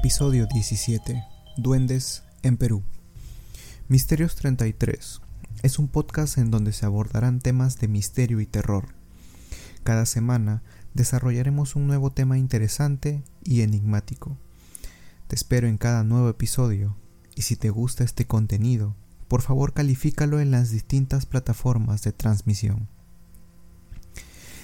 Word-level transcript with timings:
Episodio 0.00 0.46
17. 0.46 1.26
Duendes 1.58 2.22
en 2.42 2.56
Perú. 2.56 2.82
Misterios 3.86 4.34
33. 4.34 5.20
Es 5.62 5.78
un 5.78 5.88
podcast 5.88 6.38
en 6.38 6.50
donde 6.50 6.72
se 6.72 6.86
abordarán 6.86 7.40
temas 7.40 7.78
de 7.78 7.86
misterio 7.86 8.40
y 8.40 8.46
terror. 8.46 8.94
Cada 9.84 10.06
semana 10.06 10.62
desarrollaremos 10.94 11.76
un 11.76 11.86
nuevo 11.86 12.12
tema 12.12 12.38
interesante 12.38 13.22
y 13.44 13.60
enigmático. 13.60 14.38
Te 15.28 15.34
espero 15.34 15.68
en 15.68 15.76
cada 15.76 16.02
nuevo 16.02 16.30
episodio 16.30 16.96
y 17.36 17.42
si 17.42 17.56
te 17.56 17.68
gusta 17.68 18.02
este 18.02 18.26
contenido, 18.26 18.96
por 19.28 19.42
favor 19.42 19.74
califícalo 19.74 20.40
en 20.40 20.50
las 20.50 20.70
distintas 20.70 21.26
plataformas 21.26 22.00
de 22.04 22.12
transmisión. 22.12 22.88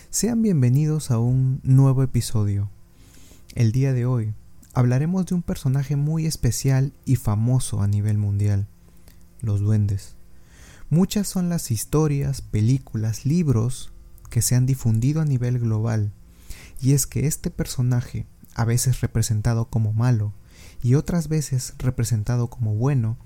Sean 0.09 0.41
bienvenidos 0.41 1.11
a 1.11 1.19
un 1.19 1.61
nuevo 1.63 2.03
episodio. 2.03 2.71
El 3.55 3.73
día 3.73 3.93
de 3.93 4.07
hoy 4.07 4.35
hablaremos 4.77 5.25
de 5.25 5.35
un 5.35 5.41
personaje 5.41 5.97
muy 5.97 6.27
especial 6.27 6.93
y 7.07 7.17
famoso 7.17 7.81
a 7.81 7.87
nivel 7.87 8.19
mundial, 8.19 8.69
los 9.41 9.61
duendes. 9.61 10.17
Muchas 10.91 11.27
son 11.27 11.49
las 11.49 11.71
historias, 11.71 12.43
películas, 12.43 13.25
libros 13.25 13.95
que 14.29 14.43
se 14.43 14.55
han 14.55 14.67
difundido 14.67 15.23
a 15.23 15.25
nivel 15.25 15.59
global, 15.59 16.13
y 16.79 16.93
es 16.93 17.07
que 17.07 17.27
este 17.27 17.51
personaje, 17.51 18.27
a 18.55 18.67
veces 18.67 19.01
representado 19.01 19.71
como 19.71 19.95
malo 19.95 20.35
y 20.83 20.95
otras 20.95 21.29
veces 21.29 21.73
representado 21.79 22.51
como 22.51 22.75
bueno, 22.75 23.17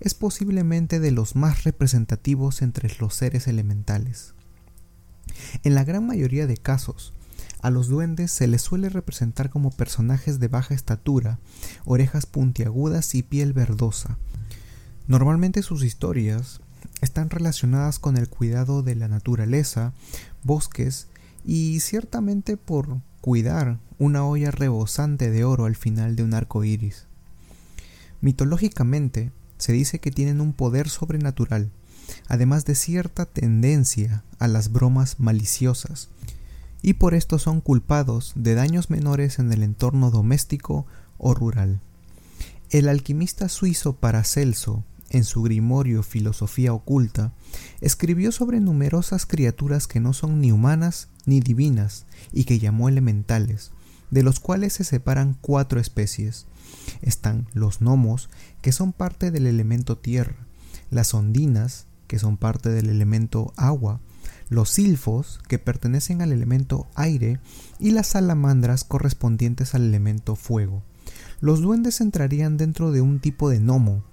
es 0.00 0.14
posiblemente 0.14 1.00
de 1.00 1.10
los 1.10 1.36
más 1.36 1.64
representativos 1.64 2.62
entre 2.62 2.90
los 2.98 3.14
seres 3.14 3.46
elementales. 3.46 4.32
En 5.64 5.74
la 5.74 5.84
gran 5.84 6.06
mayoría 6.06 6.46
de 6.46 6.56
casos, 6.56 7.12
a 7.64 7.70
los 7.70 7.88
duendes 7.88 8.30
se 8.30 8.46
les 8.46 8.60
suele 8.60 8.90
representar 8.90 9.48
como 9.48 9.70
personajes 9.70 10.38
de 10.38 10.48
baja 10.48 10.74
estatura, 10.74 11.38
orejas 11.86 12.26
puntiagudas 12.26 13.14
y 13.14 13.22
piel 13.22 13.54
verdosa. 13.54 14.18
Normalmente 15.06 15.62
sus 15.62 15.82
historias 15.82 16.60
están 17.00 17.30
relacionadas 17.30 17.98
con 17.98 18.18
el 18.18 18.28
cuidado 18.28 18.82
de 18.82 18.96
la 18.96 19.08
naturaleza, 19.08 19.94
bosques 20.42 21.06
y 21.42 21.80
ciertamente 21.80 22.58
por 22.58 22.98
cuidar 23.22 23.78
una 23.98 24.26
olla 24.26 24.50
rebosante 24.50 25.30
de 25.30 25.44
oro 25.44 25.64
al 25.64 25.74
final 25.74 26.16
de 26.16 26.22
un 26.22 26.34
arco 26.34 26.64
iris. 26.64 27.06
Mitológicamente, 28.20 29.32
se 29.56 29.72
dice 29.72 30.00
que 30.00 30.10
tienen 30.10 30.42
un 30.42 30.52
poder 30.52 30.90
sobrenatural, 30.90 31.70
además 32.28 32.66
de 32.66 32.74
cierta 32.74 33.24
tendencia 33.24 34.22
a 34.38 34.48
las 34.48 34.70
bromas 34.70 35.18
maliciosas, 35.18 36.10
y 36.84 36.92
por 36.92 37.14
esto 37.14 37.38
son 37.38 37.62
culpados 37.62 38.34
de 38.36 38.54
daños 38.54 38.90
menores 38.90 39.38
en 39.38 39.50
el 39.50 39.62
entorno 39.62 40.10
doméstico 40.10 40.84
o 41.16 41.32
rural. 41.32 41.80
El 42.68 42.90
alquimista 42.90 43.48
suizo 43.48 43.94
Paracelso, 43.94 44.84
en 45.08 45.24
su 45.24 45.40
grimorio 45.42 46.02
Filosofía 46.02 46.74
Oculta, 46.74 47.32
escribió 47.80 48.32
sobre 48.32 48.60
numerosas 48.60 49.24
criaturas 49.24 49.86
que 49.86 49.98
no 49.98 50.12
son 50.12 50.42
ni 50.42 50.52
humanas 50.52 51.08
ni 51.24 51.40
divinas 51.40 52.04
y 52.34 52.44
que 52.44 52.58
llamó 52.58 52.90
elementales, 52.90 53.70
de 54.10 54.22
los 54.22 54.38
cuales 54.38 54.74
se 54.74 54.84
separan 54.84 55.38
cuatro 55.40 55.80
especies. 55.80 56.44
Están 57.00 57.46
los 57.54 57.80
gnomos, 57.80 58.28
que 58.60 58.72
son 58.72 58.92
parte 58.92 59.30
del 59.30 59.46
elemento 59.46 59.96
tierra, 59.96 60.36
las 60.90 61.14
ondinas, 61.14 61.86
que 62.08 62.18
son 62.18 62.36
parte 62.36 62.68
del 62.68 62.90
elemento 62.90 63.54
agua, 63.56 64.00
los 64.48 64.70
silfos, 64.70 65.40
que 65.48 65.58
pertenecen 65.58 66.22
al 66.22 66.32
elemento 66.32 66.86
aire, 66.94 67.40
y 67.78 67.90
las 67.90 68.08
salamandras 68.08 68.84
correspondientes 68.84 69.74
al 69.74 69.82
elemento 69.82 70.36
fuego. 70.36 70.82
Los 71.40 71.60
duendes 71.60 72.00
entrarían 72.00 72.56
dentro 72.56 72.92
de 72.92 73.00
un 73.00 73.20
tipo 73.20 73.50
de 73.50 73.60
gnomo, 73.60 74.04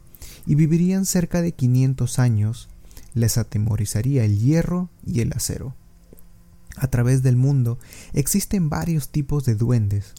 y 0.46 0.56
vivirían 0.56 1.06
cerca 1.06 1.42
de 1.42 1.54
500 1.54 2.20
años, 2.20 2.70
les 3.14 3.38
atemorizaría 3.38 4.24
el 4.24 4.40
hierro 4.40 4.90
y 5.06 5.22
el 5.22 5.34
acero. 5.34 5.76
A 6.78 6.88
través 6.88 7.22
del 7.22 7.36
mundo 7.36 7.80
existen 8.14 8.70
varios 8.70 9.10
tipos 9.10 9.46
de 9.46 9.56
duendes. 9.56 10.14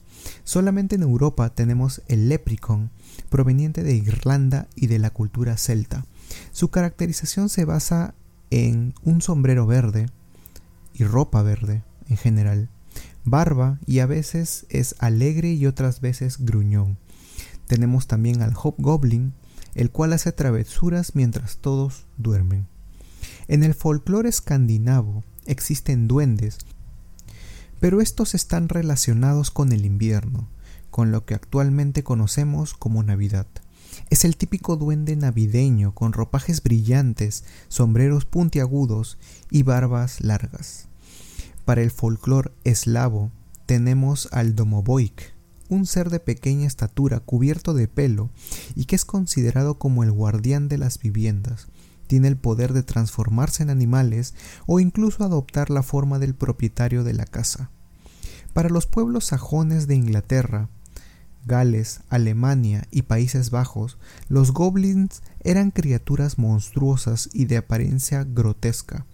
Solamente 0.44 0.96
en 0.96 1.02
Europa 1.02 1.54
tenemos 1.54 2.02
el 2.08 2.28
leprechaun, 2.28 2.90
proveniente 3.30 3.82
de 3.82 3.94
Irlanda 3.94 4.68
y 4.76 4.86
de 4.86 4.98
la 4.98 5.10
cultura 5.10 5.56
celta. 5.56 6.04
Su 6.52 6.68
caracterización 6.68 7.48
se 7.48 7.64
basa 7.64 8.14
en 8.52 8.92
un 9.02 9.22
sombrero 9.22 9.66
verde 9.66 10.10
y 10.92 11.04
ropa 11.04 11.40
verde 11.40 11.82
en 12.10 12.18
general, 12.18 12.68
barba 13.24 13.78
y 13.86 14.00
a 14.00 14.06
veces 14.06 14.66
es 14.68 14.94
alegre 14.98 15.54
y 15.54 15.64
otras 15.64 16.02
veces 16.02 16.36
gruñón. 16.38 16.98
Tenemos 17.66 18.06
también 18.06 18.42
al 18.42 18.52
hobgoblin, 18.52 19.32
el 19.74 19.90
cual 19.90 20.12
hace 20.12 20.32
travesuras 20.32 21.14
mientras 21.14 21.56
todos 21.56 22.04
duermen. 22.18 22.66
En 23.48 23.64
el 23.64 23.72
folclore 23.72 24.28
escandinavo 24.28 25.24
existen 25.46 26.06
duendes, 26.06 26.58
pero 27.80 28.02
estos 28.02 28.34
están 28.34 28.68
relacionados 28.68 29.50
con 29.50 29.72
el 29.72 29.86
invierno, 29.86 30.46
con 30.90 31.10
lo 31.10 31.24
que 31.24 31.32
actualmente 31.32 32.04
conocemos 32.04 32.74
como 32.74 33.02
Navidad. 33.02 33.46
Es 34.10 34.24
el 34.24 34.36
típico 34.36 34.76
duende 34.76 35.16
navideño 35.16 35.94
con 35.94 36.12
ropajes 36.12 36.62
brillantes, 36.62 37.44
sombreros 37.68 38.24
puntiagudos 38.24 39.18
y 39.50 39.62
barbas 39.62 40.20
largas. 40.20 40.88
Para 41.64 41.82
el 41.82 41.90
folclore 41.90 42.52
eslavo 42.64 43.30
tenemos 43.66 44.28
al 44.32 44.54
Domovoik, 44.54 45.34
un 45.68 45.86
ser 45.86 46.10
de 46.10 46.20
pequeña 46.20 46.66
estatura 46.66 47.20
cubierto 47.20 47.72
de 47.72 47.88
pelo 47.88 48.30
y 48.74 48.84
que 48.84 48.96
es 48.96 49.04
considerado 49.04 49.78
como 49.78 50.02
el 50.02 50.12
guardián 50.12 50.68
de 50.68 50.78
las 50.78 50.98
viviendas. 50.98 51.68
Tiene 52.06 52.28
el 52.28 52.36
poder 52.36 52.72
de 52.72 52.82
transformarse 52.82 53.62
en 53.62 53.70
animales 53.70 54.34
o 54.66 54.80
incluso 54.80 55.24
adoptar 55.24 55.70
la 55.70 55.82
forma 55.82 56.18
del 56.18 56.34
propietario 56.34 57.04
de 57.04 57.14
la 57.14 57.24
casa. 57.24 57.70
Para 58.52 58.68
los 58.68 58.86
pueblos 58.86 59.24
sajones 59.24 59.86
de 59.86 59.94
Inglaterra, 59.94 60.68
Gales, 61.44 62.00
Alemania 62.08 62.86
y 62.90 63.02
Países 63.02 63.50
Bajos, 63.50 63.98
los 64.28 64.52
goblins 64.52 65.22
eran 65.40 65.70
criaturas 65.70 66.38
monstruosas 66.38 67.28
y 67.32 67.46
de 67.46 67.56
apariencia 67.56 68.24
grotesca, 68.24 69.06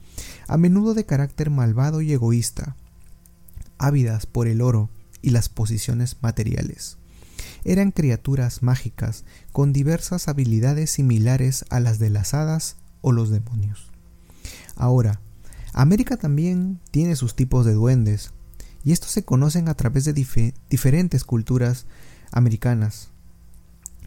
a 0.47 0.57
menudo 0.59 0.95
de 0.95 1.07
carácter 1.07 1.51
malvado 1.51 2.01
y 2.03 2.13
egoísta, 2.13 2.77
ávidas 3.79 4.27
por 4.27 4.47
el 4.47 4.61
oro 4.61 4.91
y 5.23 5.31
las 5.31 5.49
posiciones 5.49 6.17
materiales. 6.21 6.99
Eran 7.65 7.93
criaturas 7.93 8.63
mágicas 8.63 9.25
con 9.53 9.73
diversas 9.73 10.29
habilidades 10.29 10.91
similares 10.91 11.65
a 11.71 11.81
las 11.81 11.99
de 11.99 12.11
las 12.11 12.35
hadas 12.35 12.77
o 13.01 13.13
los 13.13 13.31
demonios. 13.31 13.91
Ahora, 14.77 15.21
América 15.73 16.17
también 16.17 16.81
tiene 16.91 17.17
sus 17.17 17.35
tipos 17.35 17.65
de 17.65 17.75
duendes, 17.75 18.33
y 18.85 18.93
estos 18.93 19.11
se 19.11 19.25
conocen 19.25 19.69
a 19.69 19.75
través 19.75 20.05
de 20.05 20.13
diferentes 20.71 21.25
culturas 21.25 21.87
americanas. 22.33 23.11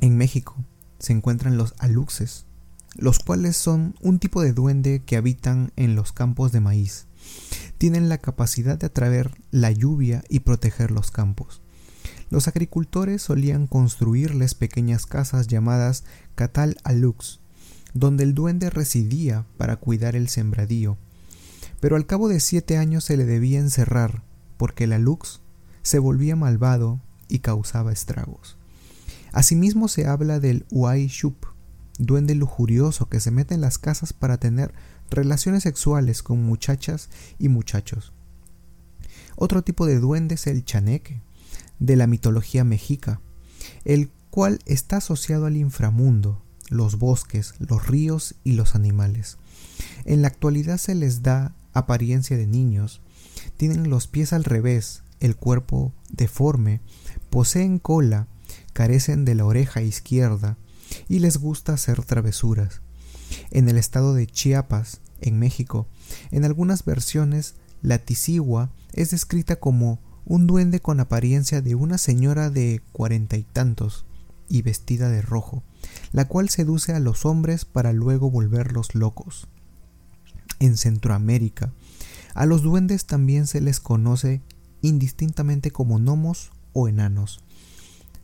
En 0.02 0.18
México 0.18 0.56
se 1.00 1.14
encuentran 1.14 1.58
los 1.58 1.74
aluxes, 1.80 2.46
los 2.96 3.20
cuales 3.20 3.56
son 3.58 3.96
un 4.02 4.20
tipo 4.20 4.42
de 4.42 4.54
duende 4.54 5.02
que 5.06 5.18
habitan 5.18 5.72
en 5.76 5.96
los 5.96 6.12
campos 6.12 6.52
de 6.52 6.60
maíz. 6.60 7.06
Tienen 7.78 8.10
la 8.10 8.18
capacidad 8.18 8.78
de 8.78 8.88
atraer 8.88 9.32
la 9.52 9.72
lluvia 9.72 10.24
y 10.30 10.42
proteger 10.42 10.92
los 10.92 11.12
campos. 11.12 11.62
Los 12.30 12.48
agricultores 12.48 13.22
solían 13.22 13.68
construirles 13.68 14.56
pequeñas 14.56 15.06
casas 15.06 15.48
llamadas 15.48 16.04
catal 16.36 16.78
alux, 16.84 17.40
donde 17.94 18.24
el 18.24 18.34
duende 18.34 18.70
residía 18.70 19.46
para 19.58 19.76
cuidar 19.76 20.16
el 20.16 20.30
sembradío. 20.30 20.98
Pero 21.80 21.96
al 21.96 22.06
cabo 22.06 22.30
de 22.30 22.40
siete 22.40 22.78
años 22.78 23.04
se 23.04 23.18
le 23.18 23.26
debía 23.26 23.60
encerrar, 23.60 24.24
porque 24.58 24.86
el 24.86 24.94
alux 24.94 25.42
se 25.82 26.00
volvía 26.00 26.36
malvado 26.36 27.02
y 27.32 27.40
causaba 27.40 27.92
estragos. 27.92 28.58
Asimismo 29.32 29.88
se 29.88 30.06
habla 30.06 30.40
del 30.40 30.66
Uai 30.70 31.10
duende 31.98 32.36
lujurioso 32.36 33.08
que 33.10 33.20
se 33.20 33.32
mete 33.32 33.56
en 33.56 33.62
las 33.62 33.78
casas 33.78 34.14
para 34.14 34.38
tener 34.38 34.74
relaciones 35.10 35.64
sexuales 35.64 36.24
con 36.24 36.44
muchachas 36.44 37.10
y 37.40 37.50
muchachos. 37.50 38.14
Otro 39.36 39.64
tipo 39.64 39.86
de 39.86 40.00
duende 40.00 40.36
es 40.36 40.48
el 40.48 40.66
chaneque, 40.66 41.22
de 41.80 41.96
la 41.96 42.08
mitología 42.08 42.64
mexica, 42.64 43.22
el 43.86 44.12
cual 44.30 44.60
está 44.66 44.98
asociado 44.98 45.46
al 45.46 45.58
inframundo, 45.58 46.44
los 46.70 46.98
bosques, 46.98 47.56
los 47.60 47.88
ríos 47.88 48.36
y 48.44 48.54
los 48.54 48.76
animales. 48.76 49.38
En 50.06 50.22
la 50.22 50.28
actualidad 50.28 50.78
se 50.78 50.96
les 50.96 51.24
da 51.24 51.56
apariencia 51.74 52.38
de 52.38 52.48
niños, 52.48 53.02
tienen 53.58 53.90
los 53.90 54.08
pies 54.08 54.34
al 54.34 54.44
revés, 54.44 55.04
el 55.20 55.36
cuerpo 55.36 55.94
deforme, 56.10 56.82
poseen 57.32 57.80
cola, 57.80 58.28
carecen 58.74 59.26
de 59.26 59.34
la 59.34 59.46
oreja 59.46 59.82
izquierda 59.82 60.58
y 61.10 61.20
les 61.20 61.38
gusta 61.38 61.74
hacer 61.74 62.04
travesuras. 62.04 62.82
En 63.50 63.70
el 63.70 63.78
estado 63.78 64.14
de 64.14 64.28
Chiapas, 64.28 65.00
en 65.22 65.40
México, 65.40 65.88
en 66.30 66.46
algunas 66.46 66.84
versiones, 66.86 67.56
la 67.82 67.98
tisigua 67.98 68.70
es 68.94 69.12
descrita 69.12 69.56
como 69.56 70.00
un 70.26 70.46
duende 70.46 70.82
con 70.82 71.00
apariencia 71.00 71.62
de 71.62 71.74
una 71.74 71.98
señora 71.98 72.50
de 72.50 72.82
cuarenta 72.92 73.38
y 73.38 73.44
tantos 73.44 74.06
y 74.50 74.62
vestida 74.62 75.10
de 75.10 75.22
rojo, 75.22 75.64
la 76.12 76.28
cual 76.28 76.50
seduce 76.50 76.94
a 76.94 77.00
los 77.00 77.26
hombres 77.26 77.64
para 77.64 77.94
luego 77.94 78.30
volverlos 78.30 78.94
locos. 78.94 79.48
En 80.60 80.76
Centroamérica, 80.76 81.72
a 82.36 82.46
los 82.46 82.62
duendes 82.62 83.06
también 83.06 83.48
se 83.48 83.62
les 83.62 83.80
conoce 83.80 84.42
indistintamente 84.82 85.72
como 85.72 85.98
gnomos 85.98 86.52
o 86.74 86.88
enanos. 86.88 87.42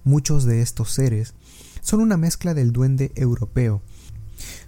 Muchos 0.04 0.46
de 0.46 0.62
estos 0.62 0.92
seres 0.92 1.34
son 1.82 2.02
una 2.02 2.18
mezcla 2.18 2.54
del 2.54 2.72
duende 2.72 3.12
europeo, 3.16 3.82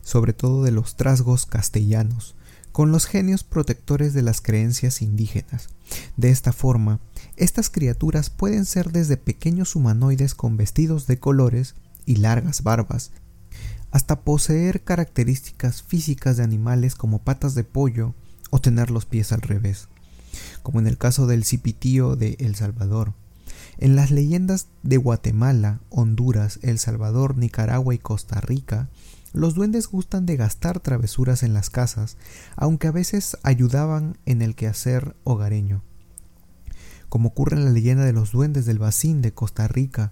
sobre 0.01 0.33
todo 0.33 0.63
de 0.63 0.71
los 0.71 0.95
trasgos 0.95 1.45
castellanos, 1.45 2.35
con 2.71 2.91
los 2.91 3.05
genios 3.05 3.43
protectores 3.43 4.13
de 4.13 4.21
las 4.21 4.41
creencias 4.41 5.01
indígenas. 5.01 5.69
De 6.17 6.29
esta 6.29 6.53
forma, 6.53 6.99
estas 7.35 7.69
criaturas 7.69 8.29
pueden 8.29 8.65
ser 8.65 8.91
desde 8.91 9.17
pequeños 9.17 9.75
humanoides 9.75 10.35
con 10.35 10.57
vestidos 10.57 11.07
de 11.07 11.19
colores 11.19 11.75
y 12.05 12.17
largas 12.17 12.63
barbas, 12.63 13.11
hasta 13.91 14.21
poseer 14.21 14.83
características 14.83 15.81
físicas 15.81 16.37
de 16.37 16.43
animales 16.43 16.95
como 16.95 17.19
patas 17.19 17.55
de 17.55 17.63
pollo 17.63 18.13
o 18.49 18.59
tener 18.59 18.91
los 18.91 19.05
pies 19.05 19.31
al 19.31 19.41
revés, 19.41 19.87
como 20.63 20.79
en 20.79 20.87
el 20.87 20.97
caso 20.97 21.27
del 21.27 21.43
cipitío 21.43 22.15
de 22.15 22.35
El 22.39 22.55
Salvador. 22.55 23.13
En 23.81 23.95
las 23.95 24.11
leyendas 24.11 24.67
de 24.83 24.97
Guatemala, 24.97 25.79
Honduras, 25.89 26.59
El 26.63 26.79
Salvador, 26.79 27.37
Nicaragua 27.37 27.95
y 27.95 27.97
Costa 27.97 28.41
Rica, 28.41 28.89
los 29.31 29.53
duendes 29.53 29.87
gustan 29.87 30.25
de 30.25 30.35
gastar 30.35 30.81
travesuras 30.81 31.43
en 31.43 31.53
las 31.53 31.69
casas, 31.69 32.17
aunque 32.57 32.87
a 32.87 32.91
veces 32.91 33.37
ayudaban 33.41 34.17
en 34.25 34.41
el 34.41 34.55
quehacer 34.55 35.15
hogareño. 35.23 35.81
Como 37.07 37.29
ocurre 37.29 37.55
en 37.55 37.63
la 37.63 37.71
leyenda 37.71 38.03
de 38.03 38.11
los 38.11 38.33
duendes 38.33 38.65
del 38.65 38.79
Bacín 38.79 39.21
de 39.21 39.33
Costa 39.33 39.65
Rica. 39.69 40.11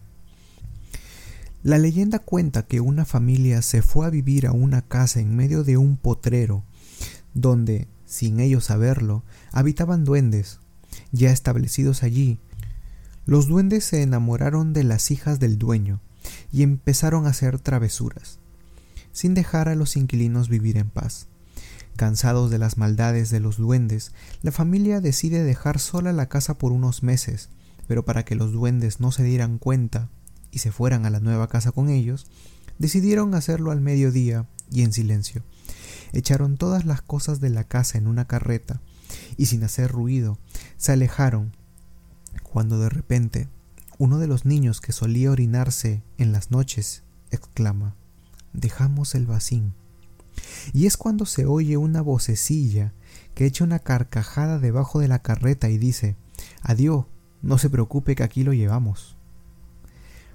La 1.62 1.78
leyenda 1.78 2.20
cuenta 2.20 2.66
que 2.66 2.80
una 2.80 3.04
familia 3.04 3.62
se 3.62 3.81
fue 3.81 4.08
a 4.08 4.10
vivir 4.10 4.48
a 4.48 4.54
una 4.54 4.81
casa 4.81 5.20
en 5.20 5.36
medio 5.36 5.66
de 5.66 5.75
un 5.75 5.98
potrero, 5.98 6.63
donde, 7.34 7.90
sin 8.06 8.40
ellos 8.40 8.63
saberlo, 8.63 9.25
habitaban 9.52 10.06
duendes. 10.06 10.62
Ya 11.12 11.31
establecidos 11.31 12.04
allí, 12.04 12.40
los 13.27 13.47
duendes 13.47 13.85
se 13.85 14.01
enamoraron 14.01 14.74
de 14.74 14.83
las 14.83 15.12
hijas 15.12 15.39
del 15.39 15.59
dueño 15.59 16.01
y 16.51 16.63
empezaron 16.63 17.27
a 17.27 17.29
hacer 17.29 17.59
travesuras 17.59 18.39
sin 19.18 19.33
dejar 19.33 19.68
a 19.68 19.74
los 19.74 19.97
inquilinos 19.97 20.47
vivir 20.47 20.77
en 20.77 20.91
paz. 20.91 21.25
Cansados 21.95 22.51
de 22.51 22.59
las 22.59 22.77
maldades 22.77 23.31
de 23.31 23.39
los 23.39 23.57
duendes, 23.57 24.12
la 24.44 24.51
familia 24.51 25.01
decide 25.01 25.44
dejar 25.44 25.79
sola 25.79 26.13
la 26.13 26.29
casa 26.29 26.59
por 26.59 26.71
unos 26.71 27.01
meses, 27.01 27.50
pero 27.88 28.06
para 28.06 28.24
que 28.24 28.35
los 28.35 28.51
duendes 28.51 29.00
no 29.00 29.12
se 29.12 29.24
dieran 29.24 29.57
cuenta 29.57 30.07
y 30.51 30.59
se 30.59 30.71
fueran 30.71 31.07
a 31.07 31.09
la 31.09 31.19
nueva 31.19 31.47
casa 31.47 31.71
con 31.71 31.89
ellos, 31.89 32.27
decidieron 32.77 33.33
hacerlo 33.33 33.71
al 33.71 33.81
mediodía 33.81 34.45
y 34.69 34.83
en 34.83 34.94
silencio. 34.94 35.41
Echaron 36.13 36.56
todas 36.57 36.85
las 36.85 37.01
cosas 37.01 37.39
de 37.39 37.50
la 37.50 37.63
casa 37.63 37.97
en 37.97 38.06
una 38.06 38.25
carreta 38.25 38.81
y 39.35 39.47
sin 39.47 39.63
hacer 39.63 39.91
ruido 39.91 40.38
se 40.77 40.91
alejaron 40.91 41.53
cuando 42.52 42.80
de 42.80 42.90
repente 42.90 43.50
uno 43.98 44.20
de 44.20 44.28
los 44.28 44.46
niños 44.46 44.82
que 44.82 44.92
solía 44.92 45.32
orinarse 45.32 46.04
en 46.18 46.32
las 46.32 46.52
noches 46.52 47.04
exclama 47.32 47.96
dejamos 48.54 49.16
el 49.16 49.26
vacín. 49.26 49.74
Y 50.74 50.86
es 50.86 50.98
cuando 50.98 51.26
se 51.26 51.46
oye 51.46 51.78
una 51.78 52.02
vocecilla 52.02 52.94
que 53.34 53.46
echa 53.46 53.64
una 53.64 53.80
carcajada 53.80 54.60
debajo 54.60 55.00
de 55.00 55.08
la 55.08 55.20
carreta 55.20 55.70
y 55.70 55.78
dice 55.78 56.16
Adiós, 56.62 57.06
no 57.42 57.58
se 57.58 57.70
preocupe 57.70 58.16
que 58.16 58.24
aquí 58.24 58.44
lo 58.44 58.54
llevamos. 58.54 59.16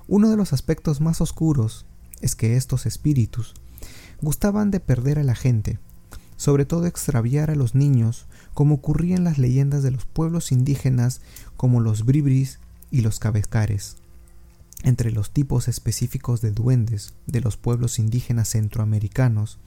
Uno 0.08 0.30
de 0.30 0.36
los 0.36 0.52
aspectos 0.52 1.00
más 1.00 1.20
oscuros 1.20 1.86
es 2.20 2.34
que 2.34 2.56
estos 2.56 2.86
espíritus 2.86 3.54
gustaban 4.20 4.70
de 4.70 4.80
perder 4.80 5.18
a 5.18 5.24
la 5.24 5.34
gente, 5.34 5.78
sobre 6.36 6.64
todo 6.64 6.86
extraviar 6.86 7.50
a 7.50 7.54
los 7.54 7.74
niños, 7.74 8.26
como 8.54 8.76
ocurría 8.76 9.16
en 9.16 9.24
las 9.24 9.38
leyendas 9.38 9.82
de 9.82 9.90
los 9.90 10.04
pueblos 10.04 10.52
indígenas 10.52 11.20
como 11.56 11.80
los 11.80 12.04
bribris 12.04 12.58
y 12.90 13.00
los 13.00 13.18
cabezcares. 13.18 13.96
Entre 14.82 15.12
los 15.12 15.30
tipos 15.30 15.68
específicos 15.68 16.40
de 16.40 16.50
duendes 16.50 17.14
de 17.26 17.40
los 17.40 17.56
pueblos 17.56 17.98
indígenas 17.98 18.48
centroamericanos 18.50 19.58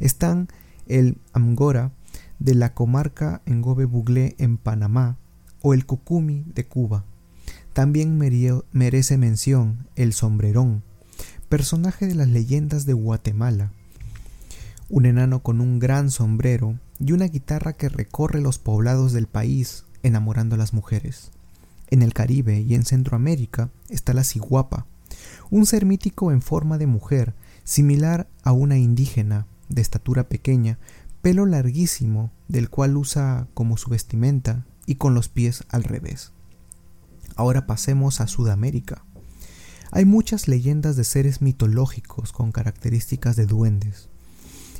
están 0.00 0.48
el 0.86 1.16
Amgora 1.32 1.92
de 2.38 2.54
la 2.54 2.74
comarca 2.74 3.42
Ngobe 3.46 3.84
Buglé 3.84 4.34
en 4.38 4.58
Panamá 4.58 5.16
o 5.62 5.74
el 5.74 5.86
Kukumi 5.86 6.44
de 6.54 6.66
Cuba. 6.66 7.04
También 7.72 8.18
merece 8.72 9.16
mención 9.16 9.86
el 9.96 10.12
sombrerón, 10.12 10.82
personaje 11.48 12.06
de 12.06 12.14
las 12.14 12.28
leyendas 12.28 12.84
de 12.84 12.92
Guatemala, 12.92 13.72
un 14.88 15.06
enano 15.06 15.42
con 15.42 15.60
un 15.60 15.78
gran 15.78 16.10
sombrero 16.10 16.78
y 17.00 17.12
una 17.12 17.26
guitarra 17.26 17.72
que 17.72 17.88
recorre 17.88 18.40
los 18.40 18.58
poblados 18.58 19.12
del 19.12 19.26
país 19.26 19.84
enamorando 20.02 20.54
a 20.54 20.58
las 20.58 20.72
mujeres. 20.72 21.30
En 21.88 22.02
el 22.02 22.12
Caribe 22.12 22.60
y 22.60 22.74
en 22.74 22.84
Centroamérica 22.84 23.70
está 23.88 24.12
la 24.12 24.22
ciguapa, 24.22 24.86
un 25.50 25.66
ser 25.66 25.86
mítico 25.86 26.30
en 26.30 26.42
forma 26.42 26.78
de 26.78 26.86
mujer, 26.86 27.34
similar 27.64 28.28
a 28.42 28.52
una 28.52 28.78
indígena, 28.78 29.46
de 29.68 29.82
estatura 29.82 30.28
pequeña, 30.28 30.78
pelo 31.22 31.46
larguísimo, 31.46 32.30
del 32.48 32.70
cual 32.70 32.96
usa 32.96 33.48
como 33.54 33.76
su 33.76 33.90
vestimenta 33.90 34.66
y 34.86 34.96
con 34.96 35.14
los 35.14 35.28
pies 35.28 35.64
al 35.68 35.84
revés. 35.84 36.32
Ahora 37.36 37.66
pasemos 37.66 38.20
a 38.20 38.26
Sudamérica. 38.26 39.04
Hay 39.92 40.04
muchas 40.04 40.48
leyendas 40.48 40.96
de 40.96 41.04
seres 41.04 41.42
mitológicos 41.42 42.32
con 42.32 42.52
características 42.52 43.36
de 43.36 43.46
duendes. 43.46 44.08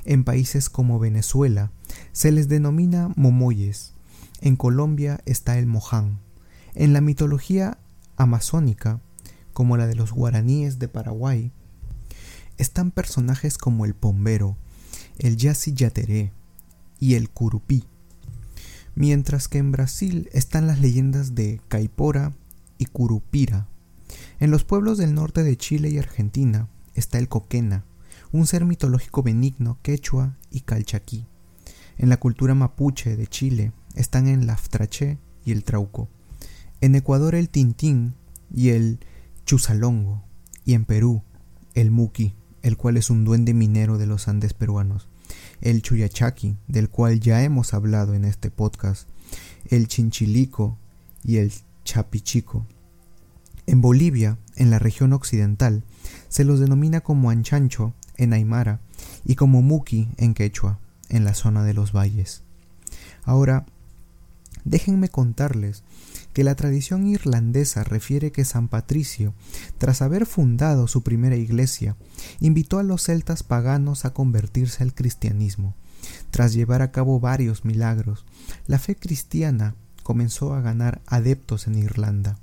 En 0.05 0.25
países 0.25 0.71
como 0.71 0.99
Venezuela 0.99 1.73
se 2.13 2.33
les 2.33 2.49
denomina 2.49 3.13
momoyes. 3.17 3.93
En 4.41 4.57
Colombia 4.57 5.21
está 5.27 5.59
el 5.59 5.67
moján. 5.67 6.19
En 6.75 6.93
la 6.93 7.01
mitología 7.01 7.79
amazónica, 8.17 9.01
como 9.53 9.77
la 9.77 9.87
de 9.87 9.95
los 9.95 10.13
guaraníes 10.13 10.79
de 10.79 10.89
Paraguay, 10.89 11.53
están 12.59 12.91
personajes 12.91 13.59
como 13.59 13.85
el 13.85 13.95
pombero, 13.95 14.57
el 15.19 15.37
yasi 15.37 15.73
yateré 15.73 16.33
y 16.99 17.15
el 17.15 17.31
curupí, 17.31 17.85
mientras 18.95 19.49
que 19.49 19.59
en 19.59 19.73
Brasil 19.73 20.29
están 20.33 20.67
las 20.67 20.81
leyendas 20.81 21.35
de 21.35 21.61
Caipora 21.69 22.33
y 22.79 22.87
Curupira. 22.87 23.67
En 24.39 24.51
los 24.51 24.65
pueblos 24.65 24.99
del 24.99 25.15
norte 25.15 25.43
de 25.43 25.57
Chile 25.57 25.89
y 25.91 25.99
Argentina 25.99 26.69
está 26.95 27.19
el 27.19 27.29
coquena, 27.29 27.85
un 28.33 28.47
ser 28.47 28.65
mitológico 28.65 29.23
benigno 29.23 29.79
quechua 29.83 30.37
y 30.51 30.61
calchaquí. 30.61 31.27
En 32.01 32.09
la 32.09 32.17
cultura 32.17 32.55
mapuche 32.55 33.15
de 33.15 33.27
Chile 33.27 33.73
están 33.95 34.27
el 34.27 34.47
laftraché 34.47 35.19
y 35.45 35.53
el 35.53 35.65
trauco. 35.65 36.09
En 36.81 36.95
Ecuador 36.95 37.35
el 37.35 37.51
tintín 37.51 38.15
y 38.51 38.71
el 38.71 39.01
chusalongo. 39.45 40.25
Y 40.65 40.73
en 40.73 40.87
Perú 40.87 41.23
el 41.75 41.91
muki, 41.91 42.35
el 42.63 42.79
cual 42.79 42.97
es 42.97 43.11
un 43.11 43.27
duende 43.27 43.53
minero 43.53 43.99
de 43.99 44.07
los 44.07 44.29
Andes 44.29 44.55
peruanos. 44.55 45.09
El 45.61 45.83
chuyachaki, 45.83 46.57
del 46.69 46.89
cual 46.89 47.21
ya 47.21 47.43
hemos 47.43 47.75
hablado 47.75 48.15
en 48.15 48.25
este 48.25 48.51
podcast. 48.51 49.07
El 49.69 49.87
chinchilico 49.87 50.79
y 51.23 51.37
el 51.37 51.53
chapichico. 51.85 52.65
En 53.67 53.83
Bolivia, 53.83 54.39
en 54.57 54.71
la 54.71 54.79
región 54.79 55.13
occidental, 55.13 55.85
se 56.31 56.45
los 56.45 56.61
denomina 56.61 57.03
como 57.03 57.29
anchancho 57.29 57.93
en 58.17 58.33
Aymara 58.33 58.81
y 59.23 59.35
como 59.35 59.61
muki 59.61 60.09
en 60.17 60.33
quechua, 60.33 60.79
en 61.11 61.25
la 61.25 61.35
zona 61.35 61.65
de 61.65 61.75
los 61.75 61.93
valles. 61.93 62.43
Ahora, 63.25 63.67
déjenme 64.65 65.09
contarles 65.09 65.83
que 66.33 66.45
la 66.45 66.55
tradición 66.55 67.07
irlandesa 67.07 67.85
refiere 67.85 68.33
que 68.33 68.45
San 68.45 68.69
Patricio, 68.69 69.35
tras 69.79 70.01
haber 70.01 70.27
fundado 70.27 70.87
su 70.87 71.03
primera 71.03 71.37
iglesia, 71.37 71.97
invitó 72.39 72.79
a 72.79 72.83
los 72.83 73.05
celtas 73.05 73.43
paganos 73.43 74.05
a 74.05 74.15
convertirse 74.15 74.83
al 74.83 74.95
cristianismo. 74.95 75.75
Tras 76.31 76.55
llevar 76.55 76.83
a 76.83 76.93
cabo 76.93 77.21
varios 77.21 77.65
milagros, 77.65 78.25
la 78.67 78.79
fe 78.79 78.97
cristiana 78.97 79.75
comenzó 80.03 80.55
a 80.55 80.61
ganar 80.61 81.03
adeptos 81.07 81.67
en 81.67 81.77
Irlanda. 81.77 82.39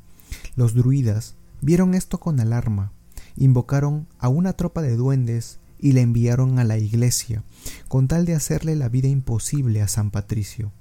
Los 0.55 0.73
druidas 0.73 1.35
vieron 1.61 1.93
esto 1.93 2.19
con 2.19 2.39
alarma, 2.39 2.91
invocaron 3.35 4.07
a 4.19 4.29
una 4.29 4.53
tropa 4.53 4.81
de 4.81 4.95
duendes 4.95 5.59
y 5.79 5.91
la 5.93 6.01
enviaron 6.01 6.59
a 6.59 6.63
la 6.63 6.77
iglesia, 6.77 7.43
con 7.87 8.07
tal 8.07 8.25
de 8.25 8.35
hacerle 8.35 8.75
la 8.75 8.89
vida 8.89 9.07
imposible 9.07 9.81
a 9.81 9.87
San 9.87 10.11
Patricio 10.11 10.71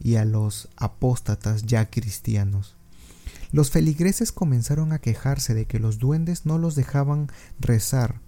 y 0.00 0.16
a 0.16 0.24
los 0.24 0.68
apóstatas 0.76 1.64
ya 1.64 1.90
cristianos. 1.90 2.76
Los 3.52 3.70
feligreses 3.70 4.32
comenzaron 4.32 4.92
a 4.92 4.98
quejarse 4.98 5.54
de 5.54 5.66
que 5.66 5.78
los 5.78 5.98
duendes 5.98 6.44
no 6.44 6.58
los 6.58 6.74
dejaban 6.74 7.28
rezar 7.60 8.20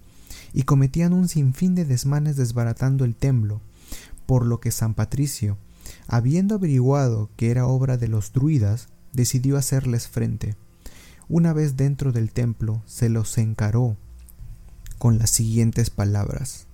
y 0.53 0.63
cometían 0.63 1.13
un 1.13 1.27
sinfín 1.27 1.75
de 1.75 1.85
desmanes 1.85 2.37
desbaratando 2.37 3.03
el 3.03 3.15
templo, 3.15 3.61
por 4.25 4.45
lo 4.45 4.59
que 4.59 4.71
San 4.71 4.93
Patricio, 4.93 5.57
habiendo 6.07 6.55
averiguado 6.55 7.29
que 7.35 7.51
era 7.51 7.67
obra 7.67 7.97
de 7.97 8.07
los 8.07 8.31
druidas, 8.31 8.87
decidió 9.13 9.57
hacerles 9.57 10.07
frente. 10.07 10.55
Una 11.27 11.51
vez 11.53 11.75
dentro 11.75 12.11
del 12.11 12.31
templo, 12.31 12.81
se 12.85 13.09
los 13.09 13.37
encaró 13.37 13.97
con 14.97 15.17
las 15.17 15.29
siguientes 15.29 15.89
palabras. 15.89 16.67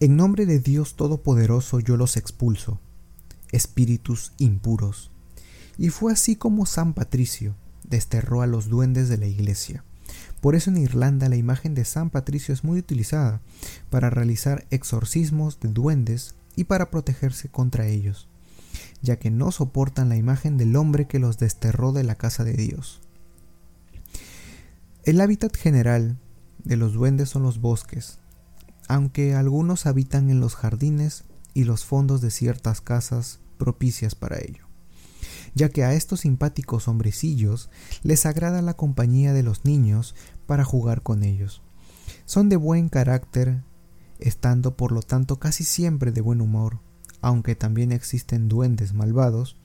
En 0.00 0.16
nombre 0.16 0.46
de 0.46 0.58
Dios 0.58 0.94
Todopoderoso 0.96 1.80
yo 1.80 1.96
los 1.96 2.16
expulso, 2.16 2.80
espíritus 3.50 4.32
impuros. 4.38 5.10
Y 5.78 5.88
fue 5.88 6.12
así 6.12 6.36
como 6.36 6.66
San 6.66 6.94
Patricio 6.94 7.54
desterró 7.88 8.42
a 8.42 8.46
los 8.46 8.68
duendes 8.68 9.08
de 9.08 9.18
la 9.18 9.26
iglesia. 9.26 9.84
Por 10.40 10.54
eso 10.54 10.70
en 10.70 10.76
Irlanda 10.76 11.28
la 11.28 11.36
imagen 11.36 11.74
de 11.74 11.84
San 11.84 12.10
Patricio 12.10 12.52
es 12.52 12.64
muy 12.64 12.78
utilizada 12.78 13.40
para 13.90 14.10
realizar 14.10 14.66
exorcismos 14.70 15.60
de 15.60 15.68
duendes 15.68 16.34
y 16.56 16.64
para 16.64 16.90
protegerse 16.90 17.48
contra 17.48 17.86
ellos, 17.86 18.28
ya 19.02 19.16
que 19.16 19.30
no 19.30 19.52
soportan 19.52 20.08
la 20.08 20.16
imagen 20.16 20.58
del 20.58 20.76
hombre 20.76 21.06
que 21.06 21.18
los 21.18 21.38
desterró 21.38 21.92
de 21.92 22.02
la 22.02 22.16
casa 22.16 22.44
de 22.44 22.54
Dios. 22.54 23.00
El 25.04 25.20
hábitat 25.20 25.56
general 25.56 26.18
de 26.64 26.76
los 26.76 26.92
duendes 26.92 27.28
son 27.28 27.42
los 27.42 27.60
bosques, 27.60 28.18
aunque 28.88 29.34
algunos 29.34 29.86
habitan 29.86 30.30
en 30.30 30.40
los 30.40 30.54
jardines 30.54 31.24
y 31.54 31.64
los 31.64 31.84
fondos 31.84 32.20
de 32.20 32.30
ciertas 32.30 32.80
casas 32.80 33.40
propicias 33.58 34.14
para 34.14 34.38
ello, 34.38 34.66
ya 35.54 35.68
que 35.68 35.84
a 35.84 35.94
estos 35.94 36.20
simpáticos 36.20 36.88
hombrecillos 36.88 37.70
les 38.02 38.26
agrada 38.26 38.62
la 38.62 38.74
compañía 38.74 39.32
de 39.32 39.42
los 39.42 39.64
niños 39.64 40.14
para 40.46 40.64
jugar 40.64 41.02
con 41.02 41.22
ellos. 41.22 41.62
Son 42.24 42.48
de 42.48 42.56
buen 42.56 42.88
carácter, 42.88 43.62
estando 44.18 44.76
por 44.76 44.92
lo 44.92 45.02
tanto 45.02 45.38
casi 45.38 45.64
siempre 45.64 46.12
de 46.12 46.20
buen 46.20 46.40
humor, 46.40 46.80
aunque 47.20 47.54
también 47.54 47.92
existen 47.92 48.48
duendes 48.48 48.94
malvados, 48.94 49.56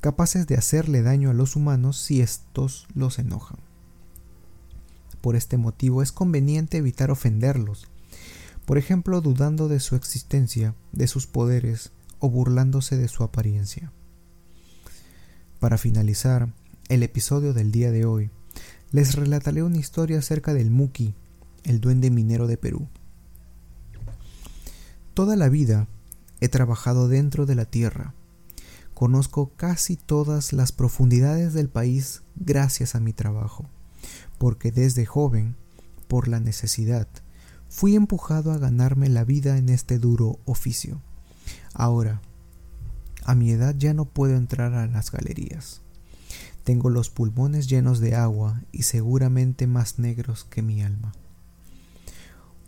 capaces 0.00 0.46
de 0.46 0.56
hacerle 0.56 1.02
daño 1.02 1.30
a 1.30 1.34
los 1.34 1.56
humanos 1.56 1.98
si 1.98 2.20
éstos 2.20 2.86
los 2.94 3.18
enojan. 3.18 3.69
Por 5.20 5.36
este 5.36 5.58
motivo 5.58 6.02
es 6.02 6.12
conveniente 6.12 6.78
evitar 6.78 7.10
ofenderlos, 7.10 7.86
por 8.64 8.78
ejemplo 8.78 9.20
dudando 9.20 9.68
de 9.68 9.80
su 9.80 9.96
existencia, 9.96 10.74
de 10.92 11.06
sus 11.08 11.26
poderes 11.26 11.92
o 12.18 12.30
burlándose 12.30 12.96
de 12.96 13.08
su 13.08 13.22
apariencia. 13.22 13.92
Para 15.58 15.76
finalizar 15.76 16.54
el 16.88 17.02
episodio 17.02 17.52
del 17.52 17.70
día 17.70 17.90
de 17.90 18.06
hoy, 18.06 18.30
les 18.92 19.14
relataré 19.14 19.62
una 19.62 19.76
historia 19.76 20.18
acerca 20.18 20.54
del 20.54 20.70
Muki, 20.70 21.14
el 21.64 21.80
duende 21.80 22.10
minero 22.10 22.46
de 22.46 22.56
Perú. 22.56 22.88
Toda 25.12 25.36
la 25.36 25.50
vida 25.50 25.86
he 26.40 26.48
trabajado 26.48 27.08
dentro 27.08 27.44
de 27.44 27.54
la 27.54 27.66
tierra. 27.66 28.14
Conozco 28.94 29.52
casi 29.56 29.96
todas 29.96 30.54
las 30.54 30.72
profundidades 30.72 31.52
del 31.52 31.68
país 31.68 32.22
gracias 32.36 32.94
a 32.94 33.00
mi 33.00 33.12
trabajo 33.12 33.68
porque 34.38 34.72
desde 34.72 35.06
joven, 35.06 35.56
por 36.08 36.28
la 36.28 36.40
necesidad, 36.40 37.08
fui 37.68 37.94
empujado 37.94 38.52
a 38.52 38.58
ganarme 38.58 39.08
la 39.08 39.24
vida 39.24 39.56
en 39.56 39.68
este 39.68 39.98
duro 39.98 40.38
oficio. 40.44 41.00
Ahora, 41.72 42.20
a 43.24 43.34
mi 43.34 43.50
edad 43.50 43.74
ya 43.78 43.94
no 43.94 44.06
puedo 44.06 44.36
entrar 44.36 44.74
a 44.74 44.86
las 44.86 45.12
galerías. 45.12 45.82
Tengo 46.64 46.90
los 46.90 47.10
pulmones 47.10 47.68
llenos 47.68 48.00
de 48.00 48.14
agua 48.14 48.62
y 48.72 48.82
seguramente 48.82 49.66
más 49.66 49.98
negros 49.98 50.44
que 50.44 50.62
mi 50.62 50.82
alma. 50.82 51.12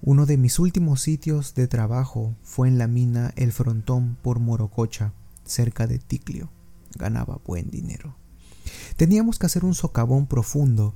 Uno 0.05 0.27
de 0.27 0.37
mis 0.37 0.59
últimos 0.59 1.01
sitios 1.01 1.55
de 1.55 1.69
trabajo 1.69 2.35
fue 2.43 2.69
en 2.69 2.79
la 2.79 2.89
mina 2.89 3.33
El 3.37 3.53
Frontón 3.53 4.17
por 4.21 4.41
Morococha, 4.41 5.13
cerca 5.45 5.87
de 5.87 5.99
Ticlio. 5.99 6.51
Ganaba 6.97 7.41
buen 7.47 7.71
dinero. 7.71 8.17
Teníamos 8.97 9.39
que 9.39 9.47
hacer 9.47 9.65
un 9.65 9.75
socavón 9.75 10.27
profundo 10.27 10.95